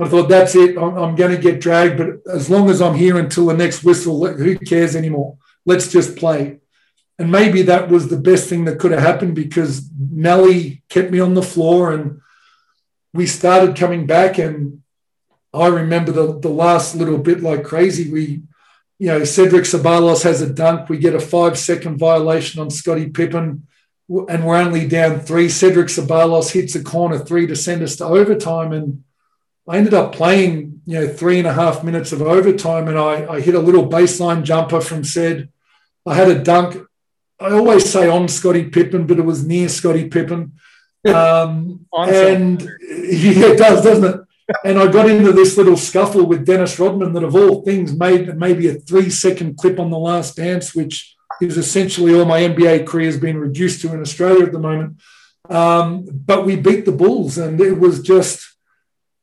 [0.00, 0.76] I thought, that's it.
[0.76, 3.84] I'm, I'm going to get dragged, but as long as I'm here until the next
[3.84, 5.36] whistle, who cares anymore?
[5.66, 6.60] Let's just play.
[7.18, 11.20] And maybe that was the best thing that could have happened because Nellie kept me
[11.20, 12.20] on the floor and
[13.12, 14.38] we started coming back.
[14.38, 14.82] And
[15.52, 18.10] I remember the, the last little bit like crazy.
[18.10, 18.42] We
[19.02, 20.88] you know, Cedric Ceballos has a dunk.
[20.88, 23.66] We get a five second violation on Scottie Pippen,
[24.08, 25.48] and we're only down three.
[25.48, 28.72] Cedric Ceballos hits a corner three to send us to overtime.
[28.72, 29.02] And
[29.68, 33.26] I ended up playing, you know, three and a half minutes of overtime, and I,
[33.34, 35.48] I hit a little baseline jumper from said.
[36.04, 36.84] I had a dunk.
[37.40, 40.52] I always say on Scottie Pippen, but it was near Scottie Pippen.
[41.04, 44.20] Um, and yeah, it does, doesn't it?
[44.64, 48.36] and I got into this little scuffle with Dennis Rodman that, of all things, made
[48.36, 52.86] maybe a three second clip on the last dance, which is essentially all my NBA
[52.86, 55.00] career has been reduced to in Australia at the moment.
[55.48, 58.51] Um, but we beat the Bulls, and it was just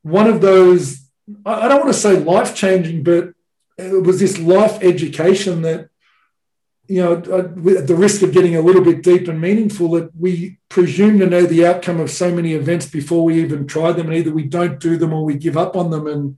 [0.01, 1.09] one of those,
[1.45, 3.33] I don't want to say life changing, but
[3.77, 5.89] it was this life education that
[6.89, 10.09] you know, uh, at the risk of getting a little bit deep and meaningful, that
[10.15, 14.07] we presume to know the outcome of so many events before we even try them,
[14.07, 16.07] and either we don't do them or we give up on them.
[16.07, 16.37] And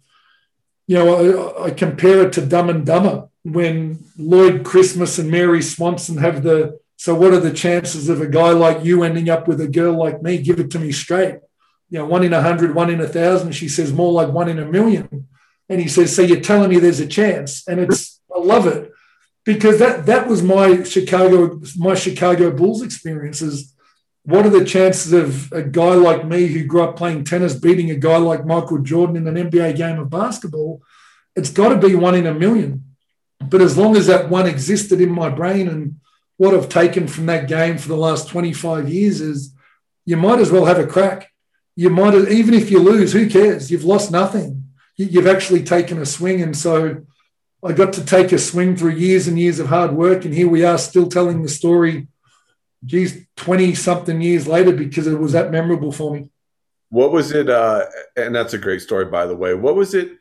[0.88, 5.62] you know, I, I compare it to Dumb and Dumber when Lloyd Christmas and Mary
[5.62, 6.80] Swanson have the.
[6.98, 9.98] So, what are the chances of a guy like you ending up with a girl
[9.98, 10.38] like me?
[10.38, 11.38] Give it to me straight.
[11.92, 13.52] You know, one in a hundred, one in a thousand.
[13.52, 15.28] She says more like one in a million.
[15.70, 18.92] And he says, so you're telling me there's a chance, and it's I love it
[19.46, 23.76] because that that was my Chicago my Chicago Bulls experiences.
[24.24, 27.90] What are the chances of a guy like me who grew up playing tennis beating
[27.90, 30.82] a guy like Michael Jordan in an NBA game of basketball?
[31.36, 32.86] It's got to be one in a million.
[33.40, 36.00] But as long as that one existed in my brain and
[36.38, 39.54] what I've taken from that game for the last 25 years is
[40.06, 41.32] you might as well have a crack.
[41.76, 43.72] You might, have, even if you lose, who cares?
[43.72, 44.66] You've lost nothing.
[44.98, 46.42] You've actually taken a swing.
[46.42, 47.06] And so
[47.64, 50.50] I got to take a swing through years and years of hard work, and here
[50.50, 52.08] we are still telling the story.
[52.84, 56.28] Geez, twenty something years later, because it was that memorable for me.
[56.90, 57.50] What was it?
[57.50, 59.54] Uh, and that's a great story, by the way.
[59.54, 60.18] What was it?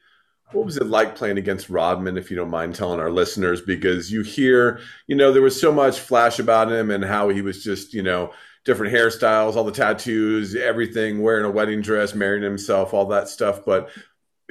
[0.52, 3.62] What was it like playing against Rodman, if you don't mind telling our listeners?
[3.62, 7.40] Because you hear, you know, there was so much flash about him and how he
[7.40, 8.32] was just, you know,
[8.64, 13.64] different hairstyles, all the tattoos, everything, wearing a wedding dress, marrying himself, all that stuff.
[13.64, 13.90] But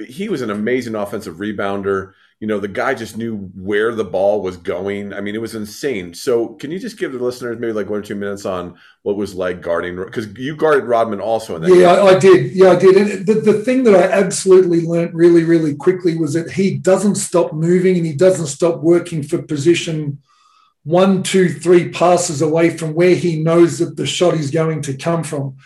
[0.06, 2.12] he was an amazing offensive rebounder.
[2.40, 5.12] You know the guy just knew where the ball was going.
[5.12, 6.14] I mean it was insane.
[6.14, 9.16] So can you just give the listeners maybe like one or two minutes on what
[9.16, 12.52] was like guarding because you guarded rodman also in that yeah I, I, did.
[12.52, 12.96] Yeah i did.
[12.96, 17.16] And the, the thing that i absolutely learned really really quickly was that he doesn't
[17.16, 20.22] stop moving and he doesn't stop working for position
[20.84, 24.96] one two three passes away from where he knows that the shot is going to
[24.96, 25.56] come from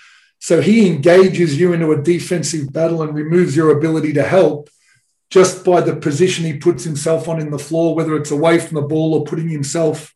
[0.44, 4.68] so he engages you into a defensive battle and removes your ability to help
[5.30, 8.74] just by the position he puts himself on in the floor, whether it's away from
[8.74, 10.12] the ball or putting himself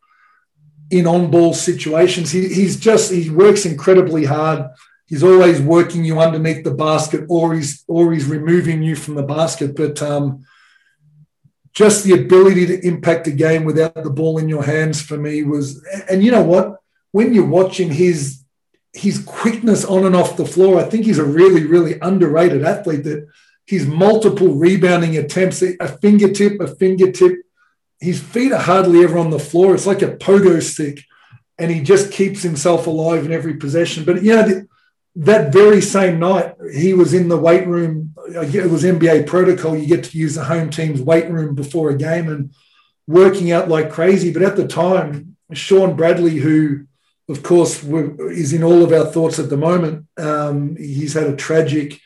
[0.91, 2.31] in on ball situations.
[2.31, 4.69] He, he's just, he works incredibly hard.
[5.07, 9.23] He's always working you underneath the basket or he's, or he's removing you from the
[9.23, 9.75] basket.
[9.75, 10.45] But um,
[11.79, 15.43] just the ability to impact a game without the ball in your hands for me
[15.43, 15.81] was.
[16.11, 16.81] And you know what?
[17.11, 18.43] When you're watching his
[18.91, 23.05] his quickness on and off the floor, I think he's a really, really underrated athlete.
[23.05, 23.29] That
[23.65, 27.37] his multiple rebounding attempts, a fingertip, a fingertip.
[28.01, 29.73] His feet are hardly ever on the floor.
[29.73, 31.05] It's like a pogo stick,
[31.57, 34.03] and he just keeps himself alive in every possession.
[34.03, 34.63] But yeah,
[35.15, 38.13] that very same night, he was in the weight room.
[38.27, 39.75] It was NBA protocol.
[39.75, 42.53] You get to use the home team's weight room before a game and
[43.07, 44.31] working out like crazy.
[44.31, 46.85] But at the time, Shawn Bradley, who
[47.27, 51.35] of course is in all of our thoughts at the moment, um, he's had a
[51.35, 51.99] tragic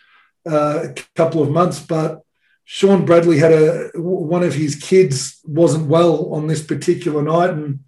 [0.50, 1.80] uh, couple of months.
[1.80, 2.22] But
[2.64, 7.82] Shawn Bradley had a one of his kids wasn't well on this particular night, and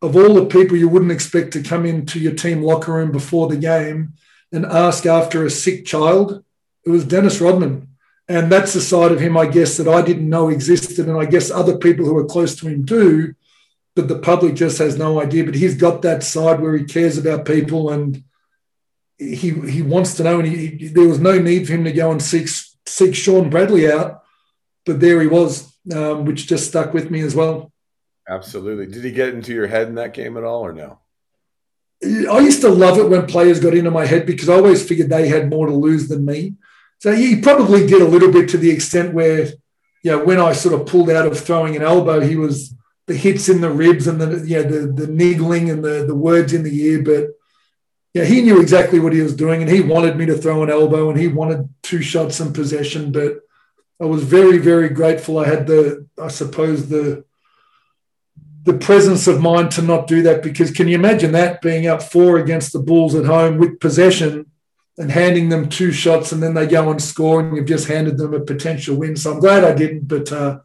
[0.00, 3.48] of all the people you wouldn't expect to come into your team locker room before
[3.48, 4.14] the game
[4.54, 6.44] and ask after a sick child,
[6.84, 7.88] it was Dennis Rodman.
[8.28, 11.08] And that's the side of him, I guess, that I didn't know existed.
[11.08, 13.34] And I guess other people who are close to him do,
[13.94, 15.44] but the public just has no idea.
[15.44, 18.24] But he's got that side where he cares about people and
[19.18, 20.38] he he wants to know.
[20.38, 22.48] And he, he, there was no need for him to go and seek,
[22.86, 24.22] seek Shawn Bradley out.
[24.86, 27.72] But there he was, um, which just stuck with me as well.
[28.28, 28.86] Absolutely.
[28.86, 31.00] Did he get into your head in that game at all or no?
[32.04, 35.08] I used to love it when players got into my head because I always figured
[35.08, 36.54] they had more to lose than me.
[36.98, 39.46] So he probably did a little bit to the extent where,
[40.02, 42.74] you know, when I sort of pulled out of throwing an elbow, he was
[43.06, 46.52] the hits in the ribs and the yeah the the niggling and the the words
[46.52, 47.02] in the ear.
[47.02, 47.30] But
[48.14, 50.70] yeah, he knew exactly what he was doing, and he wanted me to throw an
[50.70, 53.12] elbow, and he wanted two shots in possession.
[53.12, 53.40] But
[54.00, 55.38] I was very very grateful.
[55.38, 57.24] I had the I suppose the
[58.64, 62.02] the presence of mind to not do that because can you imagine that being up
[62.02, 64.50] four against the Bulls at home with possession
[64.98, 68.16] and handing them two shots and then they go and score and you've just handed
[68.18, 69.16] them a potential win.
[69.16, 70.60] So I'm glad I didn't, but uh,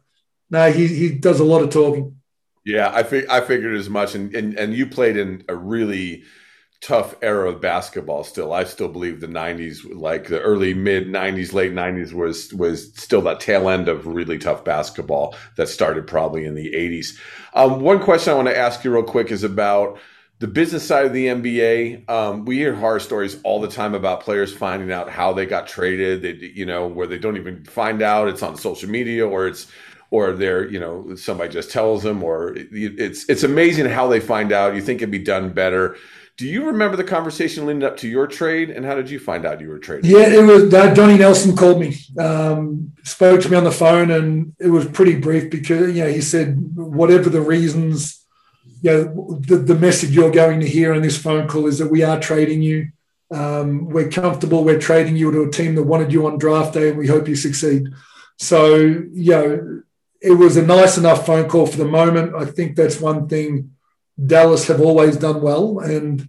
[0.50, 2.16] no, he, he does a lot of talking.
[2.64, 4.14] Yeah, I, fig- I figured as much.
[4.14, 6.24] And, and, and you played in a really–
[6.80, 8.52] tough era of basketball still.
[8.52, 13.20] I still believe the 90s like the early mid 90s late 90s was was still
[13.22, 17.18] that tail end of really tough basketball that started probably in the 80s.
[17.54, 19.98] Um, one question I want to ask you real quick is about
[20.38, 22.08] the business side of the NBA.
[22.08, 25.68] Um, we hear horror stories all the time about players finding out how they got
[25.68, 26.22] traded.
[26.22, 28.28] They, you know, where they don't even find out.
[28.28, 29.70] It's on social media or it's
[30.10, 34.50] or they're you know somebody just tells them or it's it's amazing how they find
[34.50, 34.74] out.
[34.74, 35.96] You think it'd be done better
[36.40, 39.44] do you remember the conversation leading up to your trade, and how did you find
[39.44, 40.10] out you were trading?
[40.10, 44.10] Yeah, it was uh, Donnie Nelson called me, um, spoke to me on the phone,
[44.10, 48.24] and it was pretty brief because you know he said whatever the reasons,
[48.80, 51.90] you know, the, the message you're going to hear in this phone call is that
[51.90, 52.88] we are trading you.
[53.30, 54.64] Um, we're comfortable.
[54.64, 57.28] We're trading you to a team that wanted you on draft day, and we hope
[57.28, 57.88] you succeed.
[58.38, 59.82] So, you know,
[60.22, 62.34] it was a nice enough phone call for the moment.
[62.34, 63.72] I think that's one thing
[64.24, 65.78] Dallas have always done well.
[65.78, 66.28] And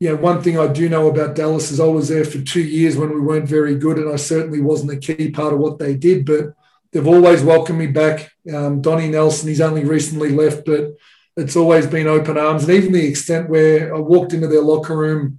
[0.00, 2.62] you know, one thing I do know about Dallas is I was there for two
[2.62, 5.78] years when we weren't very good, and I certainly wasn't a key part of what
[5.78, 6.26] they did.
[6.26, 6.54] But
[6.92, 8.32] they've always welcomed me back.
[8.52, 10.94] Um, Donnie Nelson, he's only recently left, but
[11.36, 12.64] it's always been open arms.
[12.64, 15.38] And even the extent where I walked into their locker room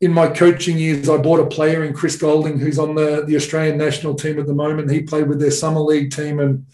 [0.00, 3.36] in my coaching years, I bought a player in Chris Goulding, who's on the, the
[3.36, 4.90] Australian national team at the moment.
[4.90, 6.66] He played with their summer league team, and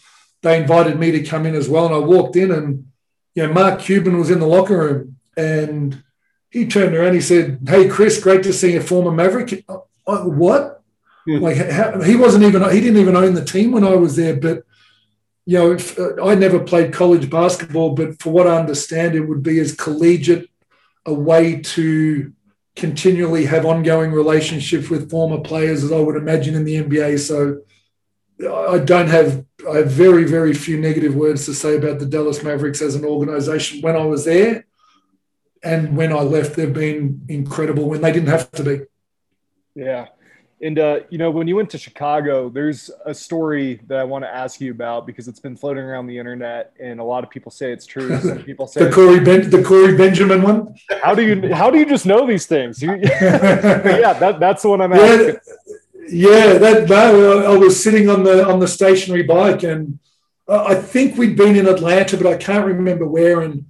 [0.43, 1.87] they invited me to come in as well.
[1.87, 2.87] And I walked in and
[3.35, 6.03] you know, Mark Cuban was in the locker room and
[6.51, 7.15] he turned around.
[7.15, 9.65] He said, "Hey, Chris, great to see a former Maverick."
[10.07, 10.83] Uh, what?
[11.27, 11.39] Hmm.
[11.39, 14.37] Like how, he wasn't even he didn't even own the team when I was there.
[14.37, 14.63] But
[15.47, 19.21] you know, if, uh, I never played college basketball, but for what I understand, it
[19.21, 20.49] would be as collegiate
[21.05, 22.33] a way to
[22.77, 27.19] continually have ongoing relationships with former players as I would imagine in the NBA.
[27.19, 27.63] So
[28.41, 32.43] I don't have I have very very few negative words to say about the Dallas
[32.43, 33.81] Mavericks as an organization.
[33.81, 34.67] When I was there,
[35.63, 37.89] and when I left, they've been incredible.
[37.89, 38.81] When they didn't have to be.
[39.77, 40.09] Yeah,
[40.61, 44.25] and uh, you know when you went to Chicago, there's a story that I want
[44.25, 47.31] to ask you about because it's been floating around the internet, and a lot of
[47.31, 48.19] people say it's true.
[48.19, 50.75] Some people say the Corey ben- the Corey Benjamin one.
[51.05, 52.83] How do you how do you just know these things?
[52.83, 52.99] yeah,
[54.15, 55.37] that, that's the one I'm asking.
[55.37, 55.75] Yeah
[56.09, 59.99] yeah, that no, I was sitting on the on the stationary bike, and
[60.49, 63.41] I think we'd been in Atlanta, but I can't remember where.
[63.41, 63.67] And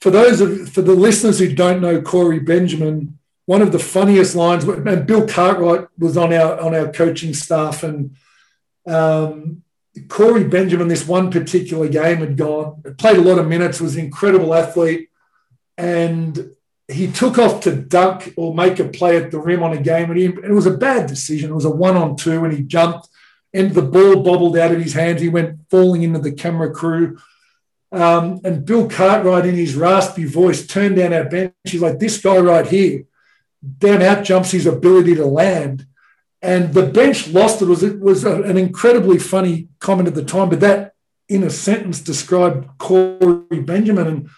[0.00, 4.34] for those of for the listeners who don't know Corey Benjamin, one of the funniest
[4.34, 8.16] lines, and Bill Cartwright was on our on our coaching staff, and
[8.86, 9.62] um,
[10.08, 14.04] Corey Benjamin, this one particular game had gone, played a lot of minutes, was an
[14.04, 15.08] incredible athlete,
[15.76, 16.55] and
[16.88, 20.10] he took off to dunk or make a play at the rim on a game,
[20.10, 21.50] and, he, it was a bad decision.
[21.50, 23.08] It was a one on two, and he jumped
[23.56, 25.22] and the ball bobbled out of his hands.
[25.22, 27.18] He went falling into the camera crew.
[27.90, 31.54] Um, and Bill Cartwright, in his raspy voice, turned down our bench.
[31.64, 33.04] He's like, This guy right here,
[33.78, 35.86] down out jumps his ability to land.
[36.42, 37.64] And the bench lost it.
[37.64, 40.92] was, it was an incredibly funny comment at the time, but that
[41.28, 44.06] in a sentence described Corey Benjamin.
[44.06, 44.28] And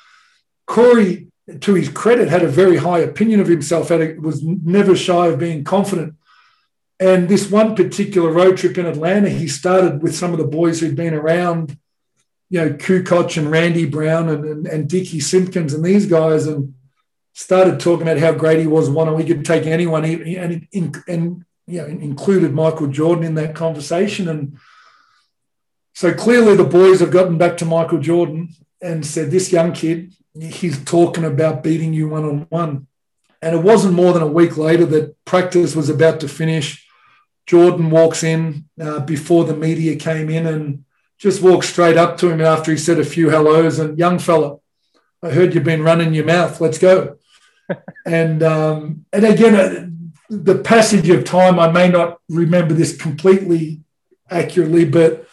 [0.66, 1.27] Corey,
[1.60, 5.28] to his credit, had a very high opinion of himself, had a, was never shy
[5.28, 6.14] of being confident.
[7.00, 10.80] And this one particular road trip in Atlanta, he started with some of the boys
[10.80, 11.78] who'd been around,
[12.50, 16.74] you know, Kukoc and Randy Brown and, and, and Dickie Simpkins and these guys, and
[17.34, 18.90] started talking about how great he was.
[18.90, 23.34] One, and we could take anyone, and, and, and you know, included Michael Jordan in
[23.36, 24.28] that conversation.
[24.28, 24.58] And
[25.94, 30.14] so clearly the boys have gotten back to Michael Jordan and said, This young kid,
[30.34, 32.86] he's talking about beating you one on one.
[33.40, 36.86] And it wasn't more than a week later that practice was about to finish.
[37.46, 40.84] Jordan walks in uh, before the media came in and
[41.18, 44.58] just walks straight up to him after he said a few hellos and young fella,
[45.22, 46.60] I heard you've been running your mouth.
[46.60, 47.18] Let's go.
[48.06, 49.88] and um, and again, uh,
[50.30, 53.80] the passage of time, I may not remember this completely
[54.30, 55.26] accurately, but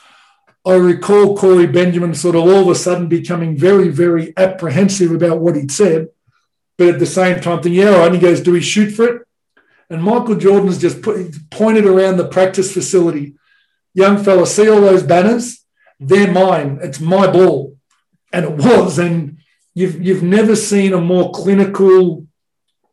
[0.66, 5.40] I recall Corey Benjamin sort of all of a sudden becoming very, very apprehensive about
[5.40, 6.08] what he'd said,
[6.78, 9.22] but at the same time thinking, yeah, and he goes, do we shoot for it?
[9.90, 13.36] And Michael Jordan's just put, pointed around the practice facility.
[13.94, 15.64] Young fella, see all those banners?
[16.00, 16.80] They're mine.
[16.82, 17.78] It's my ball.
[18.34, 18.98] And it was.
[18.98, 19.38] And
[19.76, 22.26] you've, you've never seen a more clinical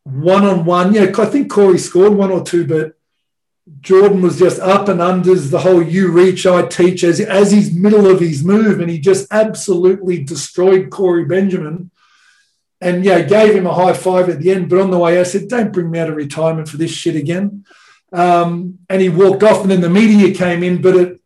[0.04, 0.92] one on one.
[0.92, 2.92] Yeah, I think Corey scored one or two, but
[3.80, 7.72] Jordan was just up and unders the whole you reach, I teach as, as he's
[7.72, 8.80] middle of his move.
[8.80, 11.90] And he just absolutely destroyed Corey Benjamin
[12.82, 14.68] and yeah, gave him a high five at the end.
[14.68, 17.14] But on the way, I said, "Don't bring me out of retirement for this shit
[17.14, 17.64] again."
[18.12, 20.82] Um, and he walked off, and then the media came in.
[20.82, 21.20] But it,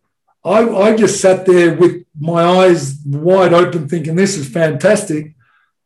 [0.44, 5.34] I, I just sat there with my eyes wide open, thinking, "This is fantastic."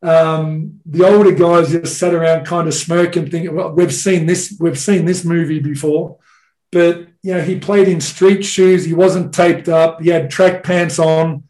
[0.02, 4.56] Um, the older guys just sat around, kind of smirking, thinking, well, "We've seen this.
[4.58, 6.18] We've seen this movie before."
[6.72, 8.84] But you know, he played in street shoes.
[8.84, 10.00] He wasn't taped up.
[10.00, 11.44] He had track pants on.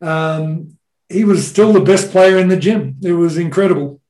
[0.00, 2.96] Um, he was still the best player in the gym.
[3.02, 4.00] It was incredible.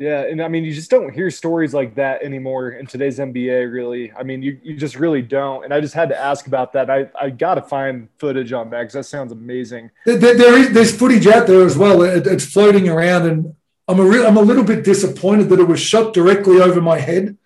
[0.00, 3.70] Yeah, and I mean, you just don't hear stories like that anymore in today's NBA.
[3.70, 5.62] Really, I mean, you, you just really don't.
[5.62, 6.88] And I just had to ask about that.
[6.88, 9.90] I, I got to find footage on that because that sounds amazing.
[10.06, 12.00] There, there is there's footage out there as well.
[12.00, 13.54] It, it's floating around, and
[13.86, 16.98] I'm a re- I'm a little bit disappointed that it was shot directly over my
[16.98, 17.36] head.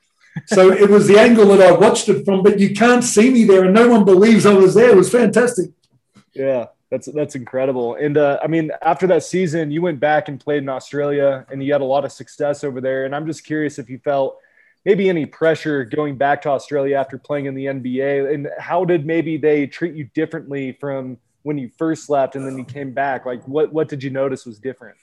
[0.47, 3.45] So it was the angle that I watched it from, but you can't see me
[3.45, 4.91] there, and no one believes I was there.
[4.91, 5.71] It was fantastic.
[6.33, 7.95] Yeah, that's that's incredible.
[7.95, 11.63] And uh, I mean, after that season, you went back and played in Australia, and
[11.63, 13.05] you had a lot of success over there.
[13.05, 14.39] And I'm just curious if you felt
[14.85, 19.07] maybe any pressure going back to Australia after playing in the NBA, and how did
[19.07, 23.25] maybe they treat you differently from when you first left and then you came back?
[23.25, 24.97] Like, what what did you notice was different?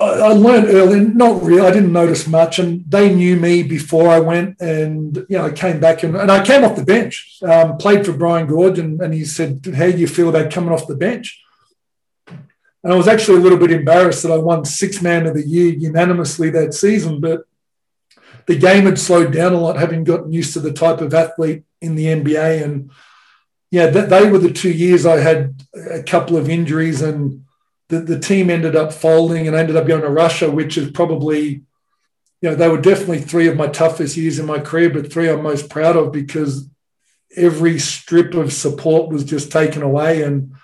[0.00, 2.58] I, learned early, not really, I didn't notice much.
[2.58, 4.60] And they knew me before I went.
[4.60, 8.06] And, you know, I came back and, and I came off the bench, um, played
[8.06, 10.94] for Brian Goorjian, and, and he said, How do you feel about coming off the
[10.94, 11.42] bench?
[12.28, 15.46] And I was actually a little bit embarrassed that I won six man of the
[15.46, 17.20] year unanimously that season.
[17.20, 17.42] But
[18.46, 21.64] the game had slowed down a lot, having gotten used to the type of athlete
[21.80, 22.62] in the NBA.
[22.62, 22.90] And
[23.70, 25.60] yeah, they were the two years I had
[25.90, 27.44] a couple of injuries and
[27.88, 31.62] the, the team ended up folding and ended up going to Russia, which is probably,
[32.40, 35.28] you know, they were definitely three of my toughest years in my career, but three
[35.28, 36.68] I'm most proud of because
[37.36, 40.22] every strip of support was just taken away.
[40.22, 40.54] And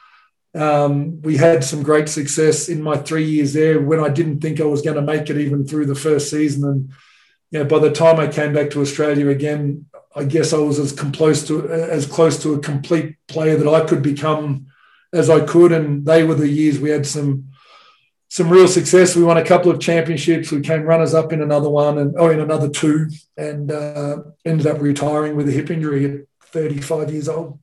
[0.55, 4.61] um, we had some great success in my three years there when I didn't think
[4.61, 6.64] I was going to make it even through the first season.
[6.64, 6.93] And
[7.51, 10.79] you know, by the time I came back to Australia again, I guess I was
[10.79, 14.66] as close to as close to a complete player that I could become
[15.15, 15.73] as I could.
[15.73, 17.49] And they were the years we had some
[18.29, 19.15] some real success.
[19.15, 20.51] We won a couple of championships.
[20.51, 24.67] We came runners up in another one and oh in another two, and uh, ended
[24.67, 27.61] up retiring with a hip injury at 35 years old.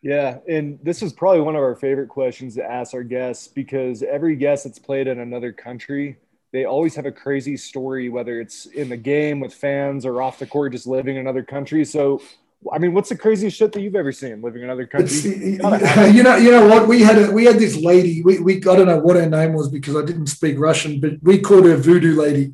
[0.00, 4.02] Yeah, and this is probably one of our favorite questions to ask our guests because
[4.02, 6.16] every guest that's played in another country,
[6.52, 10.38] they always have a crazy story, whether it's in the game with fans or off
[10.38, 11.84] the court, just living in another country.
[11.84, 12.22] So
[12.72, 15.16] I mean, what's the craziest shit that you've ever seen living in another country?
[15.52, 15.58] you
[16.22, 16.88] know, you know what?
[16.88, 18.22] We had a, we had this lady.
[18.22, 21.22] We, we I don't know what her name was because I didn't speak Russian, but
[21.22, 22.52] we called her Voodoo Lady.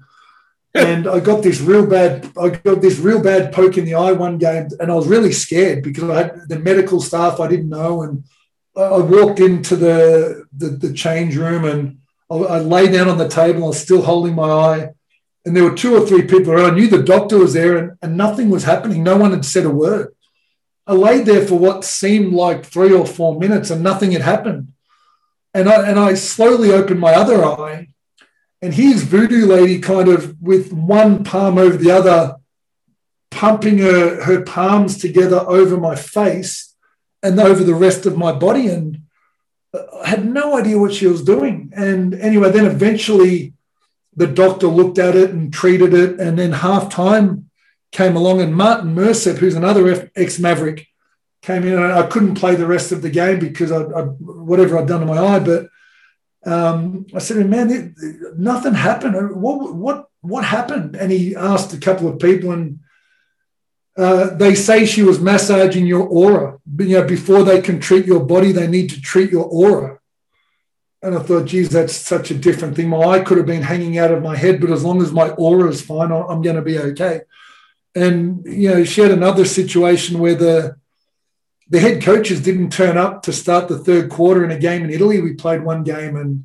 [0.75, 2.31] and I got this real bad.
[2.39, 5.33] I got this real bad poke in the eye one game, and I was really
[5.33, 8.25] scared because I had the medical staff I didn't know, and
[8.77, 11.99] I walked into the the, the change room and
[12.31, 13.65] I, I lay down on the table.
[13.65, 14.95] I was still holding my eye
[15.45, 16.73] and there were two or three people around.
[16.73, 19.03] I knew the doctor was there and, and nothing was happening.
[19.03, 20.15] No one had said a word.
[20.87, 24.73] I laid there for what seemed like three or four minutes and nothing had happened.
[25.53, 27.89] And I, and I slowly opened my other eye,
[28.61, 32.37] and here's Voodoo Lady kind of with one palm over the other,
[33.31, 36.75] pumping her, her palms together over my face
[37.23, 38.69] and over the rest of my body.
[38.69, 39.03] And
[40.03, 41.73] I had no idea what she was doing.
[41.77, 43.53] And anyway, then eventually
[44.17, 46.21] the doctor looked at it and treated it.
[46.21, 47.51] And then half time
[47.93, 50.87] came along, and Martin Müürsepp, who's another ex Maverick,
[51.43, 51.75] came in.
[51.75, 55.01] And I couldn't play the rest of the game because I, I whatever I'd done
[55.01, 55.39] to my eye.
[55.39, 55.69] But
[56.45, 59.37] um, I said, "Man, it, nothing happened.
[59.37, 62.81] What what what happened?" And he asked a couple of people, and
[63.97, 66.59] uh, they say she was massaging your aura.
[66.79, 70.01] You know, before they can treat your body, they need to treat your aura.
[71.05, 72.89] And I thought, geez, that's such a different thing.
[72.89, 75.29] My eye could have been hanging out of my head, but as long as my
[75.31, 77.21] aura is fine, I'm going to be okay.
[77.95, 80.77] And you know, she had another situation where the
[81.69, 84.91] the head coaches didn't turn up to start the third quarter in a game in
[84.91, 85.21] Italy.
[85.21, 86.45] We played one game and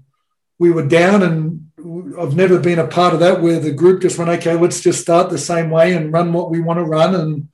[0.57, 1.71] we were down, and
[2.19, 5.01] I've never been a part of that where the group just went, okay, let's just
[5.01, 7.15] start the same way and run what we want to run.
[7.15, 7.47] And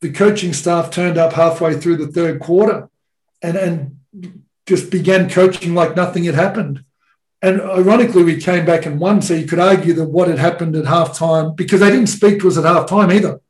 [0.00, 2.88] the coaching staff turned up halfway through the third quarter
[3.42, 3.98] and, and
[4.66, 6.84] just began coaching like nothing had happened.
[7.40, 9.20] And ironically, we came back and won.
[9.20, 12.48] So you could argue that what had happened at halftime, because they didn't speak to
[12.48, 13.40] us at halftime either.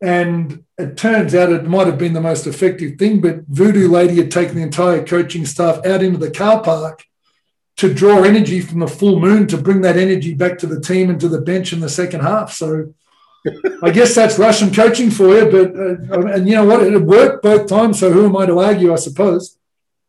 [0.00, 4.16] And it turns out it might have been the most effective thing, but Voodoo Lady
[4.16, 7.04] had taken the entire coaching staff out into the car park
[7.76, 11.10] to draw energy from the full moon to bring that energy back to the team
[11.10, 12.52] and to the bench in the second half.
[12.52, 12.94] So
[13.82, 15.50] I guess that's Russian coaching for you.
[15.50, 17.98] But uh, and you know what, it worked both times.
[17.98, 18.92] So who am I to argue?
[18.92, 19.58] I suppose.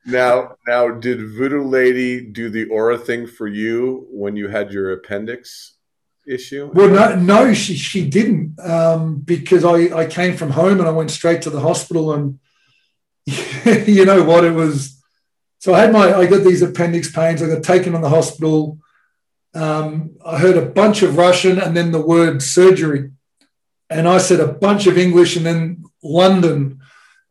[0.06, 4.94] Now, now, did Voodoo Lady do the aura thing for you when you had your
[4.94, 5.76] appendix
[6.28, 6.72] issue?
[6.74, 10.92] Well, no, no, she she didn't um, because I I came from home and I
[10.92, 12.40] went straight to the hospital and
[13.88, 15.02] you know what it was
[15.62, 17.42] so I had my, I got these appendix pains.
[17.42, 18.80] I got taken on the hospital.
[19.54, 23.12] Um, I heard a bunch of Russian and then the word surgery.
[23.88, 26.81] And I said a bunch of English and then London.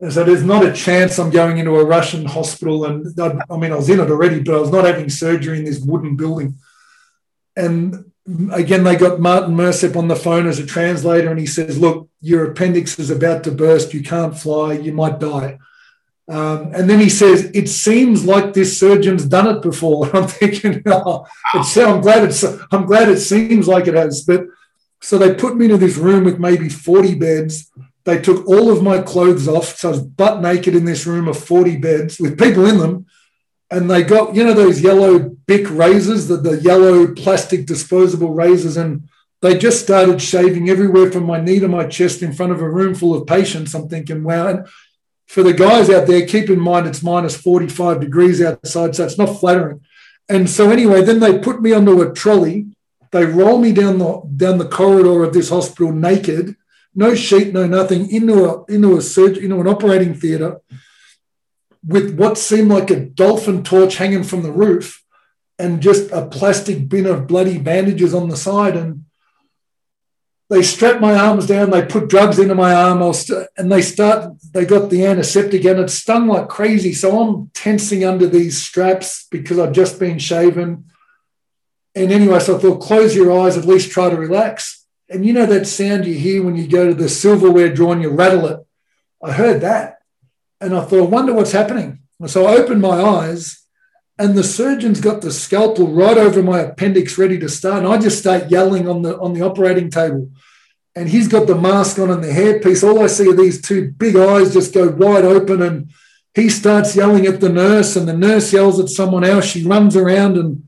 [0.09, 2.85] So there's not a chance I'm going into a Russian hospital.
[2.85, 5.65] And I, mean, I was in it already, but I was not having surgery in
[5.65, 6.55] this wooden building.
[7.55, 8.11] And
[8.51, 12.09] again, they got Martin Müürsepp on the phone as a translator, and he says, Look,
[12.19, 13.93] your appendix is about to burst.
[13.93, 14.73] You can't fly.
[14.73, 15.59] You might die.
[16.31, 20.27] Um, and then he says, "It seems like this surgeon's done it before." And I'm
[20.27, 24.23] thinking, oh, I'm glad it's I'm glad it seems like it has.
[24.23, 24.45] But
[25.01, 27.69] so they put me into this room with maybe 40 beds.
[28.03, 31.27] They took all of my clothes off, so I was butt naked in this room
[31.27, 33.05] of 40 beds with people in them.
[33.69, 38.75] And they got, you know, those yellow Bic razors, the, the yellow plastic disposable razors,
[38.75, 39.07] and
[39.41, 42.69] they just started shaving everywhere from my knee to my chest in front of a
[42.69, 43.73] room full of patients.
[43.73, 44.47] I'm thinking, wow.
[44.47, 44.67] And
[45.27, 49.17] for the guys out there, keep in mind it's minus 45 degrees outside, so it's
[49.17, 49.81] not flattering.
[50.27, 52.67] And so anyway, then they put me onto a trolley.
[53.11, 56.55] They roll me down the down the corridor of this hospital naked,
[56.93, 60.59] no sheet, no nothing, into a into a surge, into an operating theatre
[61.85, 65.03] with what seemed like a dolphin torch hanging from the roof
[65.57, 68.75] and just a plastic bin of bloody bandages on the side.
[68.75, 69.05] And
[70.49, 74.33] they strap my arms down, they put drugs into my arm, st- and they start,
[74.51, 76.93] they got the antiseptic and it stung like crazy.
[76.93, 80.85] So I'm tensing under these straps because I've just been shaven.
[81.95, 84.80] And anyway, so I thought, close your eyes, at least try to relax.
[85.11, 88.01] And you know that sound you hear when you go to the silverware drawer and
[88.01, 88.59] you rattle it?
[89.21, 89.99] I heard that.
[90.59, 91.99] And I thought, I wonder what's happening.
[92.27, 93.61] So I opened my eyes
[94.17, 97.83] and the surgeon's got the scalpel right over my appendix ready to start.
[97.83, 100.29] And I just start yelling on the on the operating table.
[100.95, 102.87] And he's got the mask on and the hairpiece.
[102.87, 105.61] All I see are these two big eyes just go wide open.
[105.61, 105.89] And
[106.35, 109.45] he starts yelling at the nurse, and the nurse yells at someone else.
[109.45, 110.67] She runs around and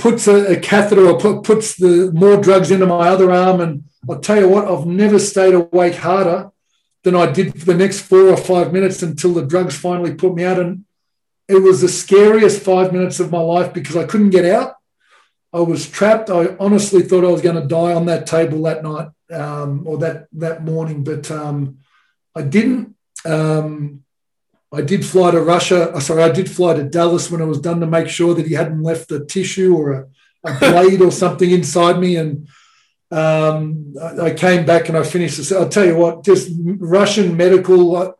[0.00, 3.60] puts a, a catheter or put, puts the more drugs into my other arm.
[3.60, 6.50] And I'll tell you what, I've never stayed awake harder
[7.02, 10.34] than I did for the next four or five minutes until the drugs finally put
[10.34, 10.58] me out.
[10.58, 10.84] And
[11.48, 14.76] it was the scariest five minutes of my life because I couldn't get out.
[15.52, 16.30] I was trapped.
[16.30, 19.98] I honestly thought I was going to die on that table that night um, or
[19.98, 21.78] that that morning, but um,
[22.36, 22.94] I didn't.
[23.24, 24.04] Um,
[24.72, 25.90] I did fly to Russia.
[25.90, 28.46] Uh, sorry, I did fly to Dallas when I was done to make sure that
[28.46, 30.06] he hadn't left a tissue or a,
[30.44, 32.16] a blade or something inside me.
[32.16, 32.48] And
[33.10, 35.50] um, I, came back and I finished this.
[35.50, 37.96] I'll tell you what, just Russian medical.
[37.96, 38.12] Uh,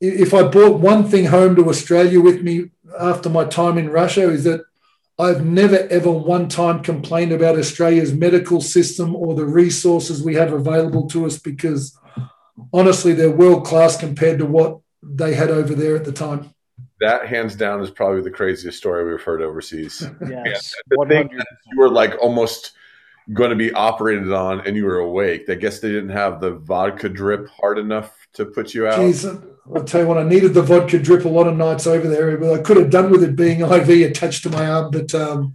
[0.00, 4.30] if I brought one thing home to Australia with me after my time in Russia,
[4.30, 4.62] is that
[5.18, 10.52] I've never ever one time complained about Australia's medical system or the resources we have
[10.52, 11.98] available to us because
[12.72, 16.50] honestly, they're world class compared to what they had over there at the time.
[17.00, 20.06] That hands down is probably the craziest story we've heard overseas.
[20.28, 22.72] Yes, The thing that you were like almost
[23.32, 25.48] going to be operated on, and you were awake.
[25.48, 28.98] I guess they didn't have the vodka drip hard enough to put you out.
[28.98, 29.24] Jeez,
[29.74, 32.36] I'll tell you what, I needed the vodka drip a lot of nights over there,
[32.38, 34.90] but I could have done with it being IV attached to my arm.
[34.90, 35.54] But um,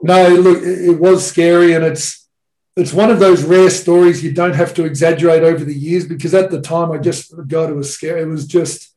[0.00, 2.28] no, look, it, it was scary, and it's
[2.76, 6.34] it's one of those rare stories you don't have to exaggerate over the years because
[6.34, 8.22] at the time I just God, it was scary.
[8.22, 8.87] It was just.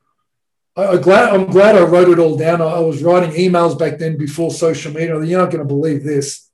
[0.75, 2.61] I, I glad I'm glad I wrote it all down.
[2.61, 5.21] I, I was writing emails back then before social media.
[5.23, 6.49] You're not going to believe this.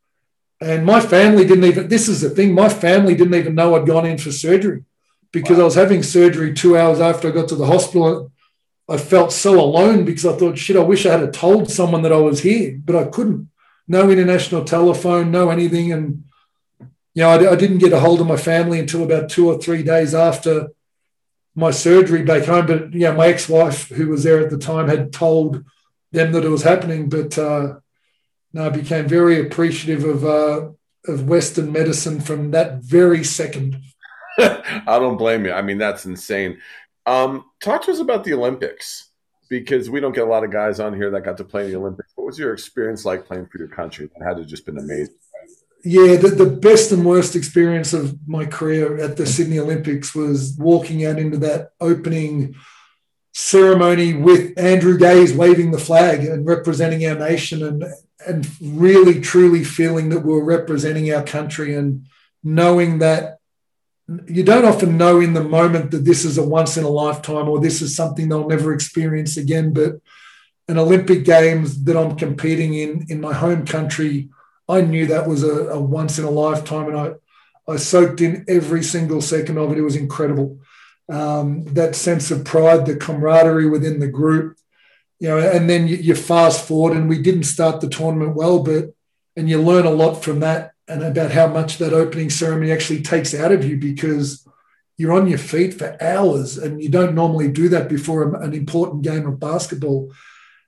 [0.59, 1.87] And my family didn't even.
[1.87, 2.53] This is the thing.
[2.53, 4.83] My family didn't even know I'd gone in for surgery
[5.31, 8.31] because I was having surgery two hours after I got to the hospital.
[8.89, 12.13] I felt so alone because I thought, shit, I wish I had told someone that
[12.13, 13.49] I was here, but I couldn't.
[13.87, 15.91] No international telephone, no anything.
[15.91, 16.23] And,
[17.13, 19.59] you know, I, I didn't get a hold of my family until about two or
[19.59, 20.69] three days after
[21.57, 22.67] my surgery back home.
[22.67, 25.65] But, know, my ex wife, who was there at the time, had told
[26.11, 27.09] them that it was happening.
[27.09, 27.79] But, uh,
[28.53, 30.69] no, I became very appreciative of, uh,
[31.11, 33.81] of Western medicine from that very second.
[34.39, 35.51] I don't blame you.
[35.51, 36.59] I mean, that's insane.
[37.07, 39.09] Um, talk to us about the Olympics
[39.49, 41.71] because we don't get a lot of guys on here that got to play in
[41.71, 42.11] the Olympics.
[42.15, 44.09] What was your experience like playing for your country?
[44.17, 45.15] That had to just been amazing.
[45.89, 50.53] Yeah, the, the best and worst experience of my career at the Sydney Olympics was
[50.59, 52.55] walking out into that opening
[53.33, 57.85] ceremony with Andrew Gaze waving the flag and representing our nation and
[58.27, 62.05] and really truly feeling that we're representing our country and
[62.43, 63.37] knowing that
[64.27, 67.47] you don't often know in the moment that this is a once in a lifetime
[67.47, 70.01] or this is something they'll never experience again but
[70.67, 74.29] an olympic games that i'm competing in in my home country
[74.69, 77.11] i knew that was a, a once in a lifetime and i
[77.71, 80.59] i soaked in every single second of it it was incredible
[81.09, 84.57] um, that sense of pride the camaraderie within the group
[85.19, 88.61] you know and then you, you fast forward and we didn't start the tournament well
[88.61, 88.93] but
[89.35, 93.01] and you learn a lot from that and about how much that opening ceremony actually
[93.01, 94.47] takes out of you because
[94.97, 99.03] you're on your feet for hours and you don't normally do that before an important
[99.03, 100.11] game of basketball.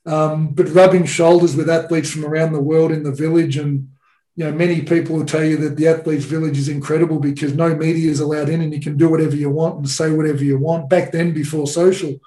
[0.06, 3.90] Um, but rubbing shoulders with athletes from around the world in the village and
[4.36, 7.76] you know many people will tell you that the athletes village is incredible because no
[7.76, 10.58] media is allowed in and you can do whatever you want and say whatever you
[10.58, 12.18] want back then before social.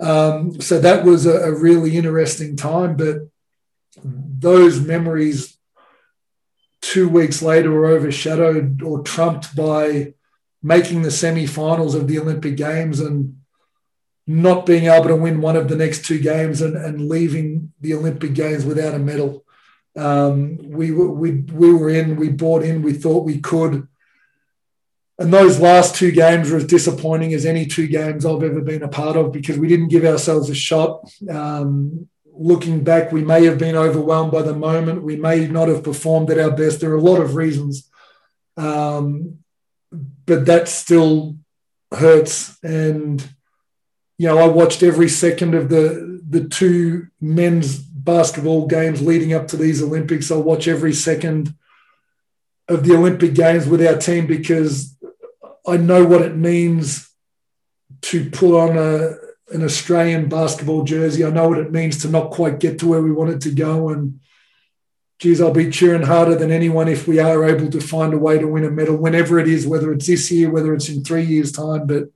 [0.00, 3.28] Um, so that was a, a really interesting time but
[4.04, 5.56] those memories
[6.82, 10.14] two weeks later were overshadowed or trumped by
[10.62, 13.38] making the semi-finals of the Olympic Games and
[14.26, 17.94] not being able to win one of the next two games and, and leaving the
[17.94, 19.44] Olympic Games without a medal.
[19.96, 23.86] Um, we, were, we, we were in, we bought in, we thought we could.
[25.18, 28.82] And those last two games were as disappointing as any two games I've ever been
[28.82, 31.08] a part of because we didn't give ourselves a shot.
[31.30, 35.02] Um, looking back, we may have been overwhelmed by the moment.
[35.02, 36.80] We may not have performed at our best.
[36.80, 37.88] There are a lot of reasons.
[38.58, 39.38] Um,
[40.26, 41.36] but that still
[41.92, 42.58] hurts.
[42.62, 43.26] And,
[44.18, 49.48] you know, I watched every second of the, the two men's basketball games leading up
[49.48, 50.30] to these Olympics.
[50.30, 51.54] I watch every second
[52.68, 54.96] of the Olympic Games with our team because
[55.66, 57.10] I know what it means
[58.02, 59.16] to put on a,
[59.54, 61.24] an Australian basketball jersey.
[61.24, 63.90] I know what it means to not quite get to where we wanted to go.
[63.90, 64.20] And
[65.18, 68.38] geez, I'll be cheering harder than anyone if we are able to find a way
[68.38, 71.24] to win a medal, whenever it is, whether it's this year, whether it's in three
[71.24, 71.86] years' time.
[71.86, 72.10] But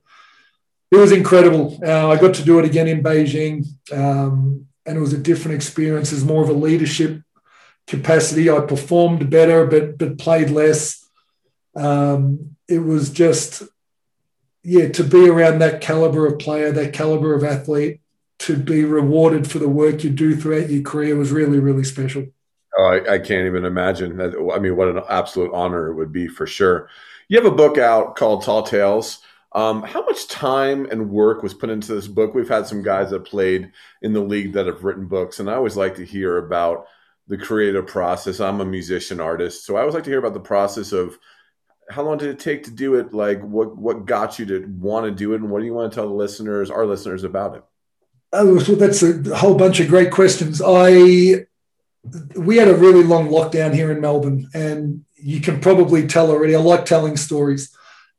[0.91, 1.79] it was incredible.
[1.85, 5.55] Uh, I got to do it again in Beijing, um, and it was a different
[5.55, 6.11] experience.
[6.11, 7.21] It's more of a leadership
[7.87, 8.49] capacity.
[8.49, 11.07] I performed better, but but played less.
[11.75, 13.63] Um, it was just
[14.63, 17.99] yeah, to be around that caliber of player, that caliber of athlete,
[18.39, 22.25] to be rewarded for the work you do throughout your career was really, really special.
[22.77, 24.19] Oh, I, I, can't even imagine.
[24.21, 26.89] I mean, what an absolute honor it would be for sure.
[27.27, 29.19] You have a book out called Tall Tales.
[29.53, 32.33] Um, how much time and work was put into this book?
[32.33, 33.71] We've had some guys that played
[34.01, 36.85] in the league that have written books, and I always like to hear about
[37.27, 38.39] the creative process.
[38.39, 41.17] I'm a musician artist, so I always like to hear about the process of
[41.89, 43.13] how long did it take to do it?
[43.13, 45.91] Like, what what got you to want to do it, and what do you want
[45.91, 47.63] to tell the listeners, our listeners, about it?
[48.33, 50.61] Oh, so that's a whole bunch of great questions.
[50.65, 51.45] I
[52.35, 56.55] we had a really long lockdown here in Melbourne, and you can probably tell already.
[56.55, 57.75] I like telling stories,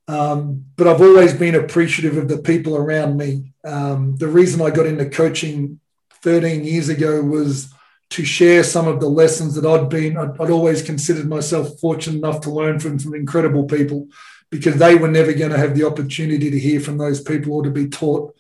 [0.09, 3.53] um, but I've always been appreciative of the people around me.
[3.64, 5.80] Um, the reason I got into coaching
[6.22, 7.72] 13 years ago was
[8.11, 12.18] to share some of the lessons that I'd been, I'd, I'd, always considered myself fortunate
[12.18, 14.09] enough to learn from some incredible people,
[14.50, 17.62] because they were never going to have the opportunity to hear from those people or
[17.62, 18.34] to be taught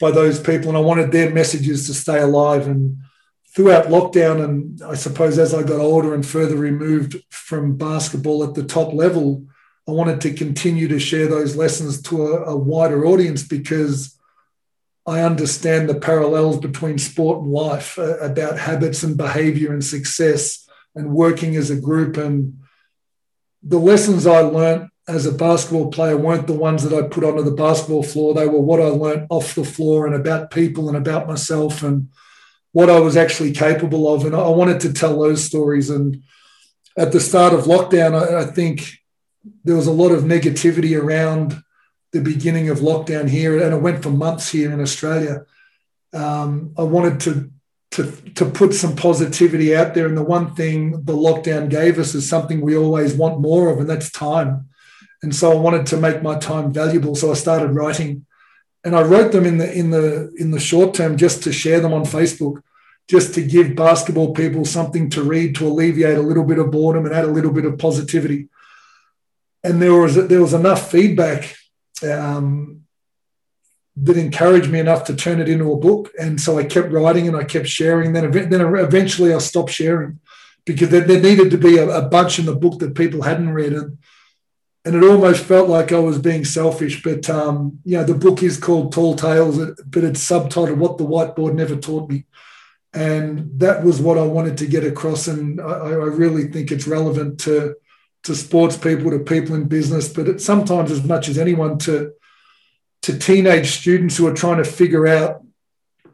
[0.00, 0.68] by those people.
[0.68, 2.66] And I wanted their messages to stay alive.
[2.66, 2.98] And
[3.54, 8.54] throughout lockdown, and I suppose as I got older and further removed from basketball at
[8.54, 9.44] the top level,
[9.88, 14.16] I wanted to continue to share those lessons to a, a wider audience because
[15.06, 20.68] I understand the parallels between sport and life uh, about habits and behavior and success
[20.94, 22.16] and working as a group.
[22.16, 22.60] And
[23.62, 27.42] the lessons I learned as a basketball player weren't the ones that I put onto
[27.42, 28.34] the basketball floor.
[28.34, 32.08] They were what I learned off the floor and about people and about myself and
[32.70, 34.24] what I was actually capable of.
[34.24, 35.90] And I wanted to tell those stories.
[35.90, 36.22] And
[36.96, 39.01] at the start of lockdown, I, I think
[39.64, 41.62] there was a lot of negativity around
[42.12, 45.46] the beginning of lockdown here, and it went for months here in Australia.
[46.12, 47.50] Um, I wanted to
[47.92, 52.14] to to put some positivity out there, and the one thing the lockdown gave us
[52.14, 54.68] is something we always want more of, and that's time.
[55.22, 58.26] And so I wanted to make my time valuable, so I started writing,
[58.84, 61.80] and I wrote them in the in the in the short term just to share
[61.80, 62.62] them on Facebook,
[63.08, 67.06] just to give basketball people something to read to alleviate a little bit of boredom
[67.06, 68.48] and add a little bit of positivity
[69.64, 71.54] and there was there was enough feedback
[72.02, 72.82] um,
[73.96, 76.10] that encouraged me enough to turn it into a book.
[76.18, 78.12] And so I kept writing and I kept sharing.
[78.12, 80.20] Then then eventually I stopped sharing
[80.64, 83.50] because there, there needed to be a, a, bunch in the book that people hadn't
[83.50, 83.98] read, and
[84.84, 87.02] and it almost felt like I was being selfish.
[87.02, 91.04] But um, you know, the book is called Tall Tales, but it's subtitled "What the
[91.04, 92.24] Whiteboard Never Taught Me."
[92.94, 96.86] And that was what I wanted to get across, and I, I really think it's
[96.86, 97.74] relevant to
[98.24, 102.12] to sports people, to people in business, but it's sometimes as much as anyone to
[103.02, 105.44] to teenage students who are trying to figure out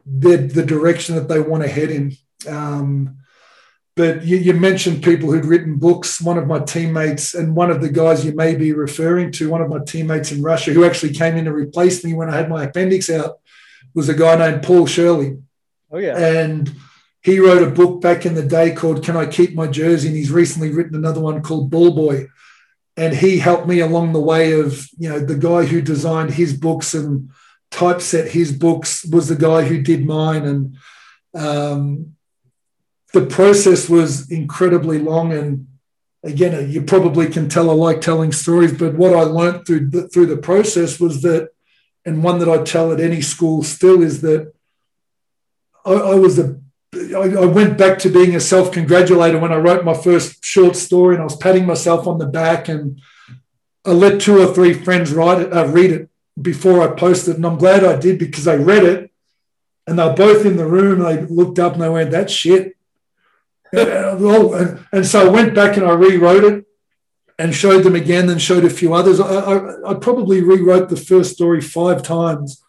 [0.06, 2.16] the, the direction that they want to head in.
[2.46, 3.18] Um,
[3.94, 6.20] but you, you, mentioned people who'd written books.
[6.20, 9.60] One of my teammates, and one of the guys you may be referring to, one
[9.60, 12.48] of my teammates in Russia who actually came in to replace me when I had
[12.48, 13.40] my appendix out,
[13.94, 15.38] was a guy named Paul Shirley.
[15.90, 16.16] Oh, yeah.
[16.16, 16.72] And
[17.22, 20.08] he wrote a book back in the day called Can I Keep My Jersey?
[20.08, 22.28] And he's recently written another one called Ball Boy.
[22.96, 26.56] And he helped me along the way of, you know, the guy who designed his
[26.56, 27.30] books and
[27.70, 30.44] typeset his books was the guy who did mine.
[30.44, 30.76] And
[31.34, 32.16] um,
[33.12, 35.32] the process was incredibly long.
[35.32, 35.66] And
[36.22, 40.08] again, you probably can tell I like telling stories, but what I learned through the,
[40.08, 41.50] through the process was that,
[42.04, 44.52] and one that I tell at any school still is that
[45.84, 46.60] I, I was a
[46.94, 51.14] I, went back to being a self congratulator when I wrote my first short story,
[51.14, 53.00] and I was patting myself on the back, and
[53.84, 56.08] I let two or three friends write it, uh, read it
[56.40, 59.10] before I posted, and I'm glad I did because they read it,
[59.86, 61.04] and they're both in the room.
[61.04, 62.74] And they looked up and they went, "That's shit."
[63.72, 66.64] and, and, so I went back and I rewrote it
[67.38, 69.20] and showed them again, and showed a few others.
[69.20, 72.62] I, I, I probably rewrote the first story five times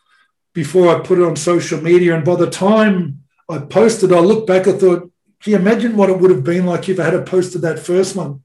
[0.53, 4.47] before I put it on social media, and by the time I posted, I looked
[4.47, 7.25] back, I thought, can you imagine what it would have been like if I had
[7.25, 8.43] posted that first one?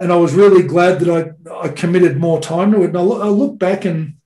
[0.00, 2.88] And I was really glad that I, I committed more time to it.
[2.88, 4.16] And I, I look back and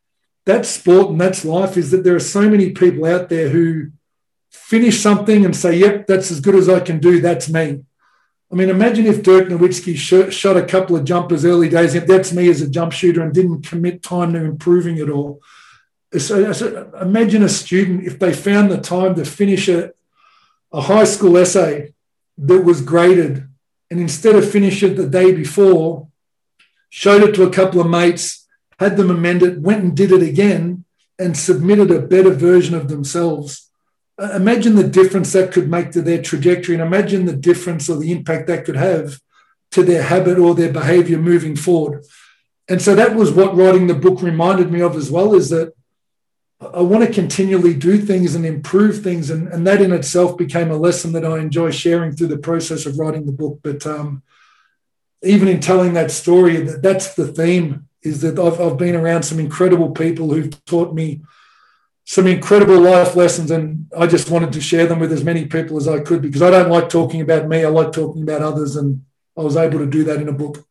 [0.46, 3.90] that's sport and that's life is that there are so many people out there who
[4.50, 7.20] finish something and say, yep, that's as good as I can do.
[7.20, 7.84] That's me.
[8.50, 11.92] I mean, imagine if Dirk Nowitzki sh- shot a couple of jumpers early days.
[12.06, 15.42] That's me as a jump shooter and didn't commit time to improving it all.
[16.16, 19.92] So, so imagine a student if they found the time to finish a,
[20.72, 21.94] a high school essay
[22.36, 23.48] that was graded,
[23.90, 26.08] and instead of finish it the day before,
[26.90, 28.46] showed it to a couple of mates,
[28.78, 30.84] had them amend it, went and did it again,
[31.18, 33.70] and submitted a better version of themselves.
[34.18, 37.96] Uh, imagine the difference that could make to their trajectory, and imagine the difference or
[37.96, 39.20] the impact that could have
[39.70, 42.04] to their habit or their behavior moving forward.
[42.68, 45.72] And so that was what writing the book reminded me of as well is that
[46.60, 49.30] I want to continually do things and improve things.
[49.30, 52.84] And, and that in itself became a lesson that I enjoy sharing through the process
[52.84, 53.60] of writing the book.
[53.62, 54.22] But um,
[55.22, 59.38] even in telling that story, that's the theme is that I've, I've been around some
[59.38, 61.22] incredible people who've taught me
[62.04, 63.52] some incredible life lessons.
[63.52, 66.42] And I just wanted to share them with as many people as I could because
[66.42, 67.64] I don't like talking about me.
[67.64, 68.74] I like talking about others.
[68.74, 69.04] And
[69.36, 70.64] I was able to do that in a book.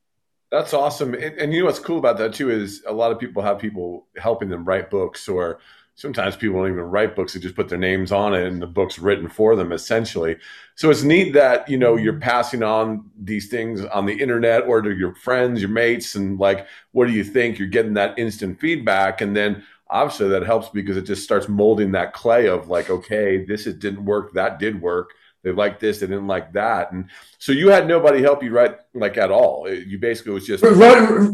[0.52, 1.14] That's awesome.
[1.14, 3.60] And, and, you know what's cool about that too is a lot of people have
[3.60, 5.60] people helping them write books or
[5.98, 8.68] sometimes people don't even write books they just put their names on it and the
[8.68, 10.38] book's written for them essentially
[10.76, 12.22] so it's neat that you know you're mm-hmm.
[12.22, 16.68] passing on these things on the internet or to your friends your mates and like
[16.92, 20.98] what do you think you're getting that instant feedback and then obviously that helps because
[20.98, 24.80] it just starts molding that clay of like okay this it didn't work that did
[24.82, 27.06] work they liked this, they didn't like that, and
[27.38, 29.70] so you had nobody help you write like at all.
[29.70, 31.30] You basically was just right.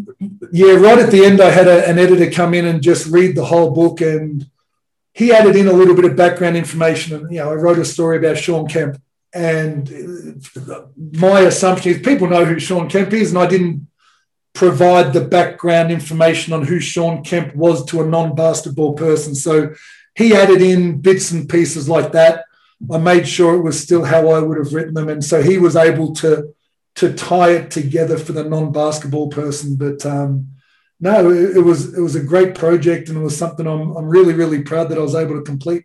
[0.51, 3.35] Yeah, right at the end, I had a, an editor come in and just read
[3.35, 4.47] the whole book, and
[5.13, 7.15] he added in a little bit of background information.
[7.15, 9.01] And you know, I wrote a story about Shawn Kemp,
[9.33, 9.89] and
[10.95, 13.87] my assumption is people know who Shawn Kemp is, and I didn't
[14.53, 19.33] provide the background information on who Shawn Kemp was to a non-basketball person.
[19.33, 19.73] So
[20.15, 22.45] he added in bits and pieces like that.
[22.91, 25.57] I made sure it was still how I would have written them, and so he
[25.57, 26.53] was able to
[26.95, 29.75] to tie it together for the non-basketball person.
[29.75, 30.49] But um,
[31.03, 34.07] no, it, it, was it was a great project, and it was something I'm I'm
[34.07, 35.83] really really proud that I was able to complete.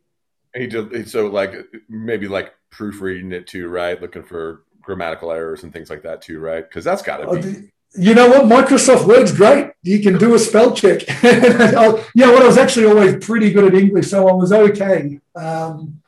[0.55, 1.55] He did so like
[1.89, 4.01] maybe like proofreading it too, right?
[4.01, 6.67] Looking for grammatical errors and things like that too, right?
[6.67, 8.45] Because that's got to be you know what?
[8.45, 9.73] Microsoft Word's great.
[9.83, 11.03] You can do a spell check.
[11.23, 15.19] yeah, well, I was actually always pretty good at English, so I was okay.
[15.35, 16.01] Um,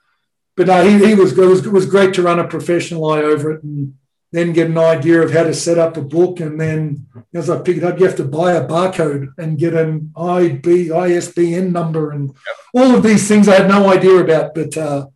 [0.56, 1.46] but no, he, he was good.
[1.46, 3.94] It was, it was great to run a professional eye over it and
[4.33, 6.41] then get an idea of how to set up a book.
[6.41, 9.74] And then as I pick it up, you have to buy a barcode and get
[9.74, 12.35] an IB, ISBN number and
[12.72, 14.55] all of these things I had no idea about.
[14.55, 15.07] But uh,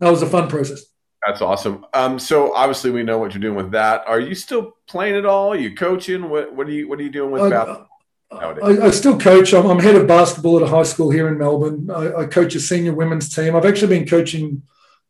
[0.00, 0.84] that was a fun process.
[1.26, 1.86] That's awesome.
[1.94, 4.06] Um, so obviously we know what you're doing with that.
[4.06, 5.52] Are you still playing at all?
[5.52, 6.28] Are you coaching?
[6.28, 7.88] What what are you what are you doing with I, basketball?
[8.30, 9.54] I, I, still coach.
[9.54, 11.88] I'm, I'm, head of basketball at a high school here in Melbourne.
[11.88, 13.54] I, I, coach a senior women's team.
[13.54, 14.62] I've actually been coaching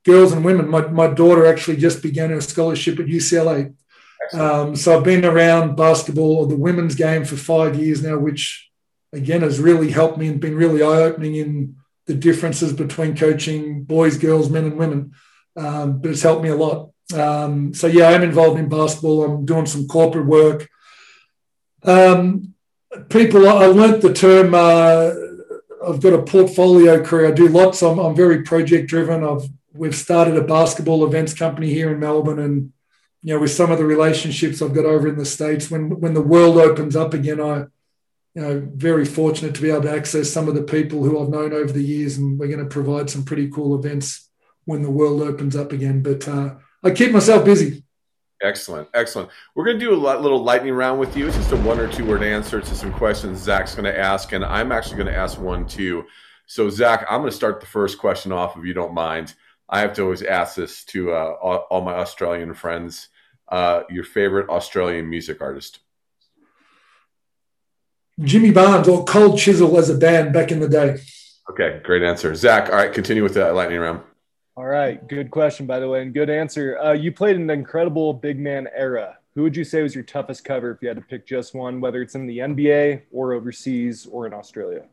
[0.05, 0.69] girls and women.
[0.69, 3.75] My, my daughter actually just began her scholarship at UCLA.
[4.33, 8.71] Um, so I've been around basketball or the women's game for five years now, which
[9.13, 11.77] again has really helped me and been really eye opening in
[12.07, 15.13] the differences between coaching boys, girls, men, and women
[15.57, 16.91] um, but it's helped me a lot.
[17.15, 19.25] Um, so yeah, I'm involved in basketball.
[19.25, 20.69] I'm doing some corporate work.
[21.83, 22.55] Um,
[23.09, 24.55] people, I learnt the term.
[24.55, 25.13] Uh,
[25.87, 27.29] I've got a portfolio career.
[27.29, 27.83] I do lots.
[27.83, 29.23] I'm, I'm very project driven.
[29.23, 32.72] I've we've started a basketball events company here in Melbourne, and
[33.22, 36.14] you know, with some of the relationships I've got over in the states, when when
[36.14, 37.66] the world opens up again, I
[38.35, 41.29] you know, very fortunate to be able to access some of the people who I've
[41.29, 44.29] known over the years, and we're going to provide some pretty cool events
[44.64, 46.03] when the world opens up again.
[46.03, 47.85] But uh, I keep myself busy.
[48.43, 49.31] Excellent, excellent.
[49.55, 51.29] We're going to do a little lightning round with you.
[51.29, 54.33] It's just a one or two word answer to some questions Zach's going to ask,
[54.33, 56.05] and I'm actually going to ask one too.
[56.47, 59.35] So, Zach, I'm going to start the first question off if you don't mind.
[59.69, 63.09] I have to always ask this to uh, all, all, my Australian friends.
[63.49, 65.81] Uh, your favorite Australian music artist?
[68.21, 70.99] Jimmy Barnes or Cold Chisel as a band back in the day.
[71.51, 72.35] Okay, great answer.
[72.35, 74.01] Zach, all right, continue with that lightning round.
[74.57, 76.79] All right, good question, by the way, and good answer.
[76.79, 79.19] Uh, you played an incredible big man era.
[79.35, 81.81] Who would you say was your toughest cover if you had to pick just one,
[81.81, 84.85] whether it's in the NBA or overseas or in Australia?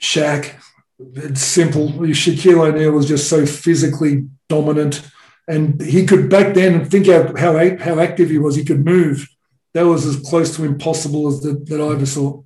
[0.00, 0.54] Shaq.
[0.98, 1.88] It's simple.
[1.88, 5.02] Shaquille O'Neal was just so physically dominant,
[5.46, 8.56] and he could back then and think how how how active he was.
[8.56, 9.28] He could move.
[9.74, 12.42] That was as close to impossible as the, that I ever saw.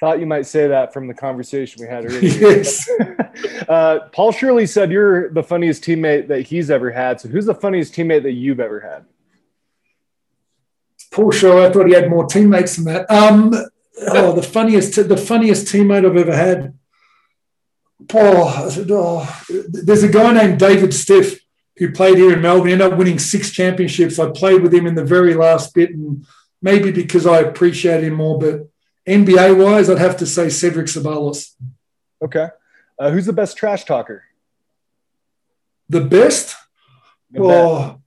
[0.00, 2.20] Thought you might say that from the conversation we had earlier.
[2.22, 2.90] yes.
[3.68, 7.20] uh, Paul Shirley said you're the funniest teammate that he's ever had.
[7.20, 9.06] So who's the funniest teammate that you've ever had?
[11.12, 11.64] Paul Shirley.
[11.64, 13.10] I thought he had more teammates than that.
[13.10, 13.54] Um,
[14.08, 16.74] oh, the funniest, the funniest teammate I've ever had.
[18.08, 18.52] Paul.
[18.88, 21.40] Oh, there's a guy named David Stiff
[21.78, 22.70] who played here in Melbourne.
[22.70, 24.18] Ended up winning six championships.
[24.18, 26.26] I played with him in the very last bit, and
[26.62, 28.68] maybe because I appreciate him more, but
[29.06, 31.54] NBA wise, I'd have to say Cedric Ceballos.
[32.22, 32.48] Okay.
[32.98, 34.24] Uh, who's the best trash talker?
[35.88, 36.56] The best?
[37.38, 38.00] oh,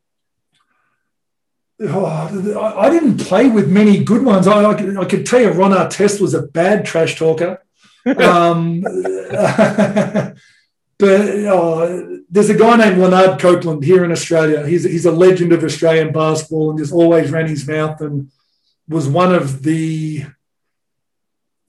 [1.81, 4.47] oh, I didn't play with many good ones.
[4.47, 7.63] I, I, could, I could tell you Ron Artest was a bad trash talker.
[8.05, 8.81] Um,
[9.31, 10.35] but
[11.01, 14.65] uh, there's a guy named Lanard Copeland here in Australia.
[14.65, 18.31] He's, he's a legend of Australian basketball and just always ran his mouth and
[18.87, 20.25] was one of the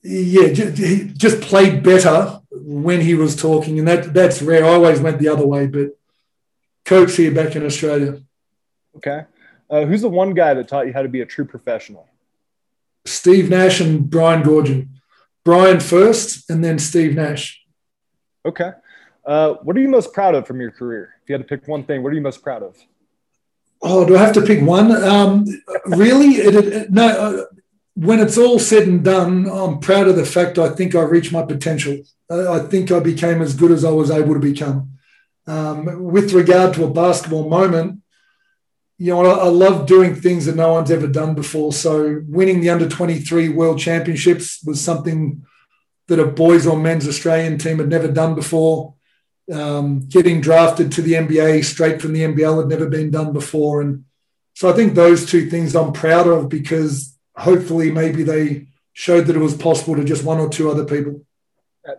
[0.03, 4.65] yeah, he just played better when he was talking, and that that's rare.
[4.65, 5.97] I always went the other way, but
[6.85, 8.19] coach here back in Australia.
[8.97, 9.25] Okay,
[9.69, 12.07] uh, who's the one guy that taught you how to be a true professional?
[13.05, 14.89] Steve Nash and Brian Goorjian.
[15.43, 17.63] Brian first, and then Steve Nash.
[18.45, 18.71] Okay.
[19.25, 21.15] Uh, what are you most proud of from your career?
[21.23, 22.75] If you had to pick one thing, what are you most proud of?
[23.81, 24.91] Oh, do I have to pick one?
[24.91, 25.45] Um,
[25.85, 26.35] really?
[26.35, 27.45] It, it, no, uh,
[27.95, 31.31] when it's all said and done, I'm proud of the fact I think I reached
[31.31, 31.97] my potential.
[32.29, 34.91] I think I became as good as I was able to become.
[35.47, 38.01] Um, with regard to a basketball moment,
[39.01, 41.73] you know, I, love doing things that no one's ever done before.
[41.73, 45.43] So winning the under 23 world championships was something
[46.05, 48.93] that a boys or men's Australian team had never done before.
[49.51, 53.81] um, getting drafted to the NBA straight from the NBL had never been done before.
[53.81, 54.05] And
[54.53, 59.35] so I think those two things I'm proud of because hopefully maybe they showed that
[59.35, 61.25] it was possible to just one or two other people.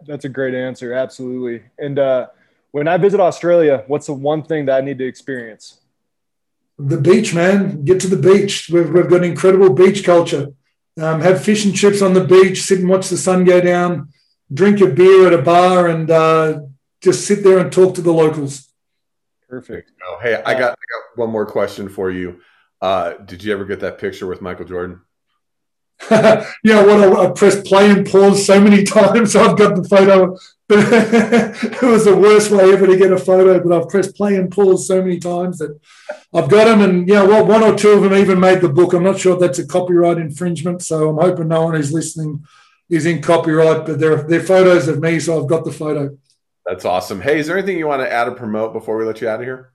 [0.07, 0.92] That's a great answer.
[0.92, 1.64] Absolutely.
[1.80, 2.28] And uh,
[2.70, 5.82] when I visit Australia, what's the one thing that I need to experience?
[6.79, 7.85] The beach, man.
[7.85, 8.68] Get to the beach.
[8.73, 10.49] We've, we've got an incredible beach culture.
[11.01, 14.11] Um, have fish and chips on the beach, sit and watch the sun go down,
[14.53, 16.61] drink a beer at a bar, and uh,
[17.01, 18.68] just sit there and talk to the locals.
[19.49, 19.93] Perfect.
[20.07, 22.41] Oh, hey, I got I got one more question for you.
[22.81, 25.01] Uh, did you ever get that picture with Michael Jordan?
[26.11, 29.37] yeah, what I, I, pressed play and pause so many times.
[29.37, 30.37] I've got the photo.
[30.75, 34.51] it was the worst way ever to get a photo, but I've pressed play and
[34.51, 35.79] pause so many times that
[36.33, 36.81] I've got them.
[36.81, 38.93] And yeah, well, one or two of them even made the book.
[38.93, 42.45] I'm not sure if that's a copyright infringement, so I'm hoping no one who's listening
[42.89, 43.87] is in copyright.
[43.87, 46.16] But they're they're photos of me, so I've got the photo.
[46.64, 47.20] That's awesome.
[47.20, 49.41] Hey, is there anything you want to add or promote before we let you out
[49.41, 49.73] of here?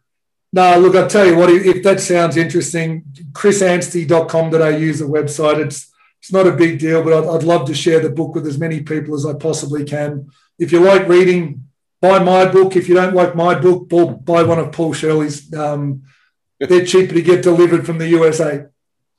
[0.54, 5.60] No, look, I'll tell you what, if that sounds interesting, chrisanstey.com.au is the website.
[5.60, 8.48] It's it's not a big deal, but I'd, I'd, love to share the book with
[8.48, 10.30] as many people as I possibly can.
[10.60, 11.68] If you like reading,
[12.01, 12.76] buy my book.
[12.76, 15.53] If you don't like my book, buy one of Paul Shirley's.
[15.53, 16.03] Um,
[16.60, 18.66] they're cheaper to get delivered from the USA.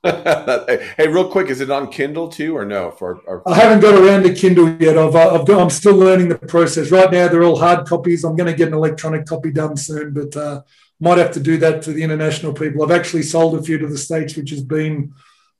[0.03, 2.91] hey, real quick, is it on Kindle too, or no?
[2.91, 4.97] For our- I haven't got around to Kindle yet.
[4.97, 6.89] I've, uh, I've got, I'm still learning the process.
[6.89, 8.23] Right now, they're all hard copies.
[8.23, 10.61] I'm going to get an electronic copy done soon, but uh,
[11.01, 12.83] might have to do that for the international people.
[12.83, 15.13] I've actually sold a few to the states, which has been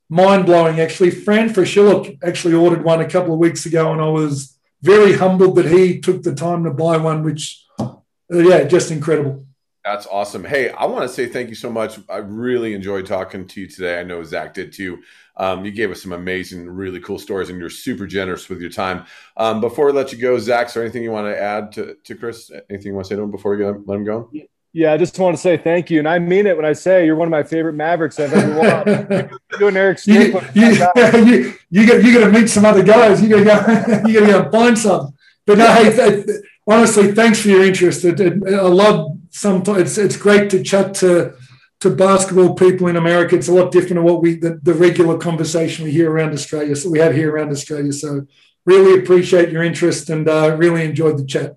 [0.08, 0.80] mind blowing.
[0.80, 5.14] Actually, Fran Fraschilla actually ordered one a couple of weeks ago, and I was very
[5.14, 7.22] humbled that he took the time to buy one.
[7.22, 7.94] Which, uh,
[8.30, 9.46] yeah, just incredible.
[9.84, 10.44] That's awesome.
[10.44, 11.98] Hey, I want to say thank you so much.
[12.08, 13.98] I really enjoyed talking to you today.
[13.98, 15.02] I know Zach did too.
[15.36, 18.68] Um, you gave us some amazing, really cool stories, and you're super generous with your
[18.68, 19.06] time.
[19.38, 21.96] Um, before we let you go, Zach, is there anything you want to add to,
[22.04, 22.50] to Chris?
[22.68, 24.28] Anything you want to say to him before we let him go?
[24.32, 24.44] Yeah,
[24.74, 27.16] I just want to say thank you, and I mean it when I say you're
[27.16, 29.32] one of my favorite Mavericks I've ever watched.
[29.60, 30.20] you and Eric you,
[30.54, 33.20] you, you, you, got you got to meet some other guys.
[33.20, 35.14] You got to you got to go find some.
[35.44, 36.24] But no, hey,
[36.68, 38.04] honestly, thanks for your interest.
[38.04, 41.34] It, it, I love sometimes it's it's great to chat to
[41.80, 43.34] to basketball people in America.
[43.34, 46.76] It's a lot different than what we the, the regular conversation we hear around Australia.
[46.76, 47.92] So we have here around Australia.
[47.92, 48.26] So
[48.66, 51.56] really appreciate your interest and uh, really enjoyed the chat.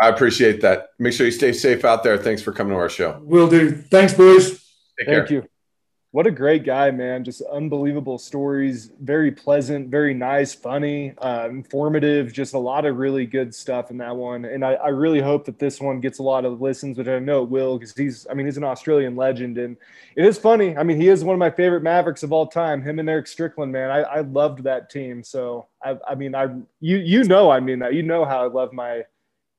[0.00, 0.88] I appreciate that.
[0.98, 2.18] Make sure you stay safe out there.
[2.18, 3.20] Thanks for coming to our show.
[3.22, 3.70] Will do.
[3.70, 4.50] Thanks, boys.
[4.98, 5.32] Take Thank care.
[5.42, 5.48] you.
[6.12, 7.24] What a great guy, man.
[7.24, 8.90] Just unbelievable stories.
[9.00, 12.34] Very pleasant, very nice, funny, uh, informative.
[12.34, 14.44] Just a lot of really good stuff in that one.
[14.44, 17.18] And I, I, really hope that this one gets a lot of listens, which I
[17.18, 19.56] know it will because he's, I mean, he's an Australian legend.
[19.56, 19.78] And
[20.14, 20.76] it is funny.
[20.76, 22.82] I mean, he is one of my favorite Mavericks of all time.
[22.82, 23.90] Him and Eric Strickland, man.
[23.90, 25.24] I, I loved that team.
[25.24, 26.48] So, I, I mean, I,
[26.80, 27.94] you, you know, I mean that.
[27.94, 29.04] You know how I love my,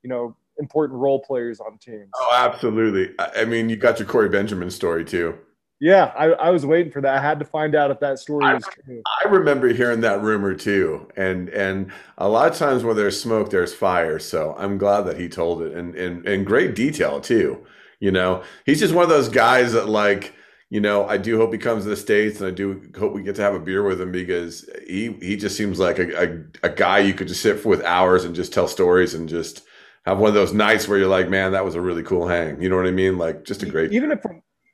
[0.04, 2.10] you know, important role players on teams.
[2.16, 3.16] Oh, absolutely.
[3.20, 5.38] I mean, you got your Corey Benjamin story too.
[5.80, 7.18] Yeah, I, I, was waiting for that.
[7.18, 9.02] I had to find out if that story I, was true.
[9.22, 13.50] I remember hearing that rumor too, and and a lot of times where there's smoke,
[13.50, 14.18] there's fire.
[14.18, 17.66] So I'm glad that he told it, and in in great detail too.
[18.00, 20.34] You know, he's just one of those guys that like.
[20.70, 23.22] You know, I do hope he comes to the states, and I do hope we
[23.22, 26.68] get to have a beer with him because he he just seems like a, a,
[26.68, 29.62] a guy you could just sit with hours and just tell stories and just
[30.06, 32.62] have one of those nights where you're like, man, that was a really cool hang.
[32.62, 33.18] You know what I mean?
[33.18, 33.92] Like just a great.
[33.94, 34.24] Even if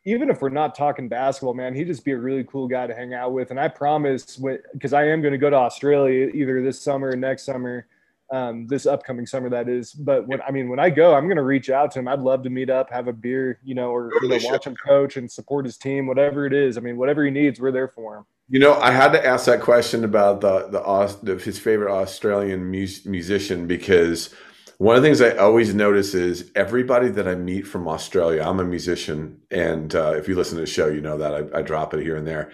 [0.05, 2.95] even if we're not talking basketball, man, he'd just be a really cool guy to
[2.95, 3.51] hang out with.
[3.51, 4.41] And I promise,
[4.73, 7.85] because I am going to go to Australia either this summer or next summer,
[8.31, 9.91] um, this upcoming summer, that is.
[9.91, 12.07] But when I mean, when I go, I'm going to reach out to him.
[12.07, 14.75] I'd love to meet up, have a beer, you know, or you know, watch him
[14.75, 16.77] coach and support his team, whatever it is.
[16.77, 18.25] I mean, whatever he needs, we're there for him.
[18.47, 22.71] You know, I had to ask that question about the the, the his favorite Australian
[22.71, 24.33] musician because
[24.79, 28.41] one of the things I always notice is everybody that I meet from Australia.
[28.41, 31.59] I'm a musician, and uh, if you listen to the show, you know that I,
[31.59, 32.49] I drop it here and there.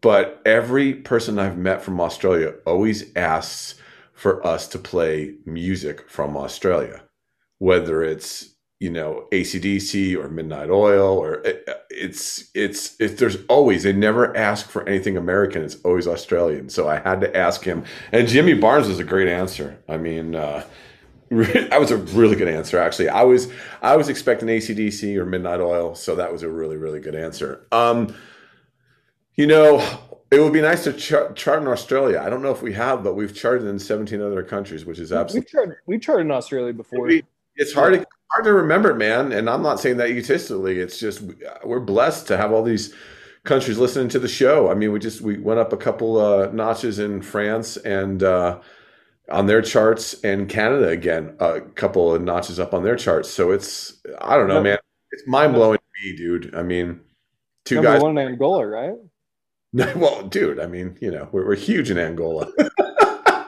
[0.00, 3.80] But every person I've met from Australia always asks
[4.12, 7.04] for us to play music from Australia,
[7.58, 13.84] whether it's you know ACDC or Midnight Oil or it, it's it's it's there's always
[13.84, 15.62] they never ask for anything American.
[15.62, 16.70] It's always Australian.
[16.70, 19.78] So I had to ask him, and Jimmy Barnes is a great answer.
[19.88, 20.34] I mean.
[20.34, 20.64] Uh,
[21.30, 23.08] that was a really good answer, actually.
[23.08, 23.52] I was
[23.82, 27.66] I was expecting ACDC or Midnight Oil, so that was a really really good answer.
[27.70, 28.14] Um,
[29.34, 29.78] you know,
[30.30, 32.20] it would be nice to chart, chart in Australia.
[32.24, 35.12] I don't know if we have, but we've charted in 17 other countries, which is
[35.12, 35.40] absolutely.
[35.40, 37.10] We've charted, we charted in Australia before.
[37.56, 39.32] It's hard to hard to remember, man.
[39.32, 40.78] And I'm not saying that egotistically.
[40.80, 41.22] It's just
[41.64, 42.94] we're blessed to have all these
[43.44, 44.70] countries listening to the show.
[44.70, 48.22] I mean, we just we went up a couple uh, notches in France and.
[48.22, 48.60] Uh,
[49.30, 53.30] on their charts, and Canada again a couple of notches up on their charts.
[53.30, 54.78] So it's I don't know, man.
[55.12, 56.54] It's mind blowing to me, dude.
[56.54, 57.00] I mean,
[57.64, 58.02] two Number guys.
[58.02, 58.94] one in Angola, right?
[59.72, 60.60] No, well, dude.
[60.60, 62.50] I mean, you know, we're, we're huge in Angola.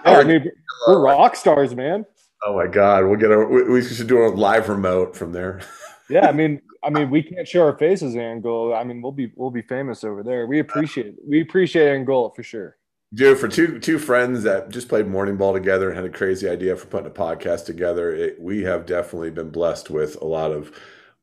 [0.07, 0.51] Yeah, I mean,
[0.89, 2.07] we're rock stars, man.
[2.47, 3.39] oh my God, we'll get a.
[3.39, 5.61] We, we should do a live remote from there.
[6.09, 8.76] Yeah, I mean, I mean, we can't show our faces in Angola.
[8.76, 10.47] I mean, we'll be we'll be famous over there.
[10.47, 12.76] We appreciate we appreciate Angola for sure.
[13.12, 16.48] Dude, for two two friends that just played morning ball together and had a crazy
[16.48, 20.52] idea for putting a podcast together, it, we have definitely been blessed with a lot
[20.52, 20.70] of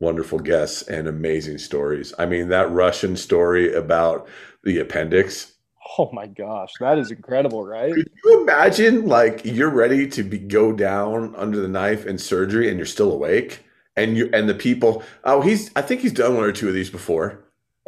[0.01, 2.13] wonderful guests and amazing stories.
[2.19, 4.27] I mean, that Russian story about
[4.63, 5.53] the appendix.
[5.97, 7.93] Oh my gosh, that is incredible, right?
[7.93, 12.67] Could you imagine, like, you're ready to be go down under the knife in surgery,
[12.67, 13.63] and you're still awake,
[13.95, 15.03] and you and the people.
[15.23, 15.71] Oh, he's.
[15.73, 17.45] I think he's done one or two of these before.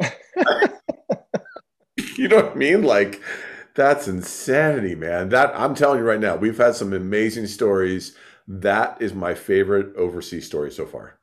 [2.16, 2.82] you know what I mean?
[2.82, 3.20] Like,
[3.80, 5.30] that's insanity, man.
[5.30, 8.14] That I'm telling you right now, we've had some amazing stories.
[8.46, 11.18] That is my favorite overseas story so far.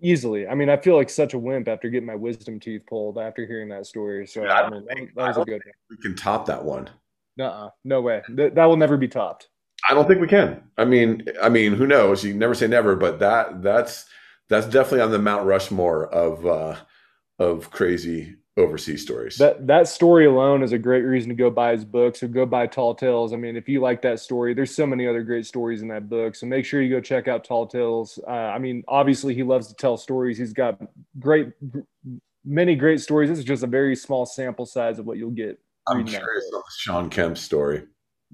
[0.00, 0.46] Easily.
[0.46, 3.44] I mean, I feel like such a wimp after getting my wisdom teeth pulled after
[3.44, 4.24] hearing that story.
[4.24, 6.88] So Yeah, I mean, don't think- that was a good We can top that one.
[7.40, 8.22] Uh-uh, no way.
[8.36, 9.48] Th- that will never be topped.
[9.88, 10.62] I don't think we can.
[10.78, 12.22] I mean, I mean, who knows?
[12.24, 14.06] You never say never, but that that's
[14.48, 16.76] that's definitely on the Mount Rushmore of uh
[17.38, 19.36] of crazy overseas stories.
[19.36, 22.16] That that story alone is a great reason to go buy his book.
[22.16, 23.32] So go buy Tall Tales.
[23.32, 26.08] I mean, if you like that story, there's so many other great stories in that
[26.08, 26.34] book.
[26.34, 28.18] So make sure you go check out Tall Tales.
[28.26, 30.38] Uh, I mean, obviously he loves to tell stories.
[30.38, 30.80] He's got
[31.18, 31.52] great,
[32.44, 33.28] many great stories.
[33.28, 35.58] This is just a very small sample size of what you'll get.
[35.88, 37.84] I'm curious the Shawn Kemp story.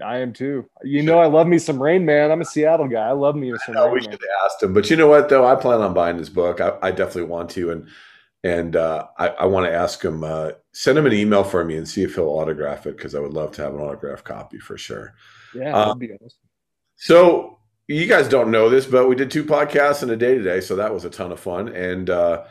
[0.02, 0.64] I am too.
[0.82, 2.30] You know, I love me some Rain Man.
[2.30, 3.06] I'm a Seattle guy.
[3.08, 4.04] I love me some No, Rain we Man.
[4.04, 5.44] should have asked him, but you know what though?
[5.44, 6.62] I plan on buying his book.
[6.62, 7.86] I, I definitely want to, and
[8.44, 10.24] and uh, I, I want to ask him.
[10.24, 13.20] Uh, send him an email for me and see if he'll autograph it because I
[13.20, 15.14] would love to have an autograph copy for sure.
[15.54, 16.30] Yeah, Uh, that'd be awesome.
[16.96, 20.60] So you guys don't know this, but we did two podcasts in a day today,
[20.60, 21.68] so that was a ton of fun.
[21.68, 22.44] And uh,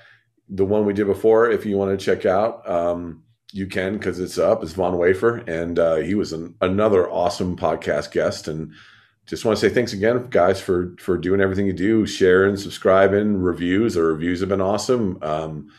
[0.49, 3.23] the one we did before, if you want to check out, um,
[3.53, 4.63] you can because it's up.
[4.63, 8.47] It's Von Wafer, and uh, he was an, another awesome podcast guest.
[8.47, 8.73] And
[9.31, 13.37] just want to say thanks again, guys, for for doing everything you do, sharing, subscribing,
[13.37, 13.93] reviews.
[13.93, 15.17] The reviews have been awesome.
[15.21, 15.71] Um,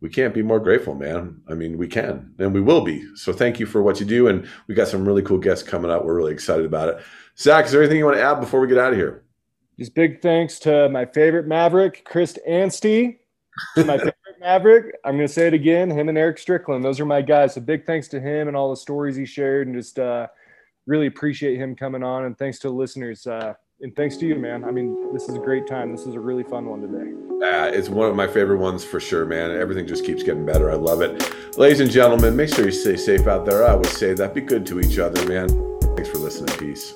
[0.00, 1.42] we can't be more grateful, man.
[1.46, 3.06] I mean, we can and we will be.
[3.14, 4.28] So thank you for what you do.
[4.28, 6.06] And we got some really cool guests coming up.
[6.06, 7.04] We're really excited about it.
[7.38, 9.24] Zach, is there anything you want to add before we get out of here?
[9.78, 13.20] Just big thanks to my favorite Maverick, Chris Anstey.
[13.76, 14.96] My favorite Maverick.
[15.04, 15.90] I'm going to say it again.
[15.90, 16.82] Him and Eric Strickland.
[16.82, 17.52] Those are my guys.
[17.52, 20.28] So big thanks to him and all the stories he shared, and just uh,
[20.86, 22.24] really appreciate him coming on.
[22.24, 23.26] And thanks to the listeners.
[23.26, 24.64] Uh, and thanks to you, man.
[24.64, 25.92] I mean, this is a great time.
[25.92, 27.12] This is a really fun one today.
[27.46, 29.50] Uh, it's one of my favorite ones for sure, man.
[29.50, 30.70] Everything just keeps getting better.
[30.70, 31.58] I love it.
[31.58, 33.66] Ladies and gentlemen, make sure you stay safe out there.
[33.66, 34.32] I would say that.
[34.32, 35.48] Be good to each other, man.
[35.94, 36.56] Thanks for listening.
[36.56, 36.94] Peace.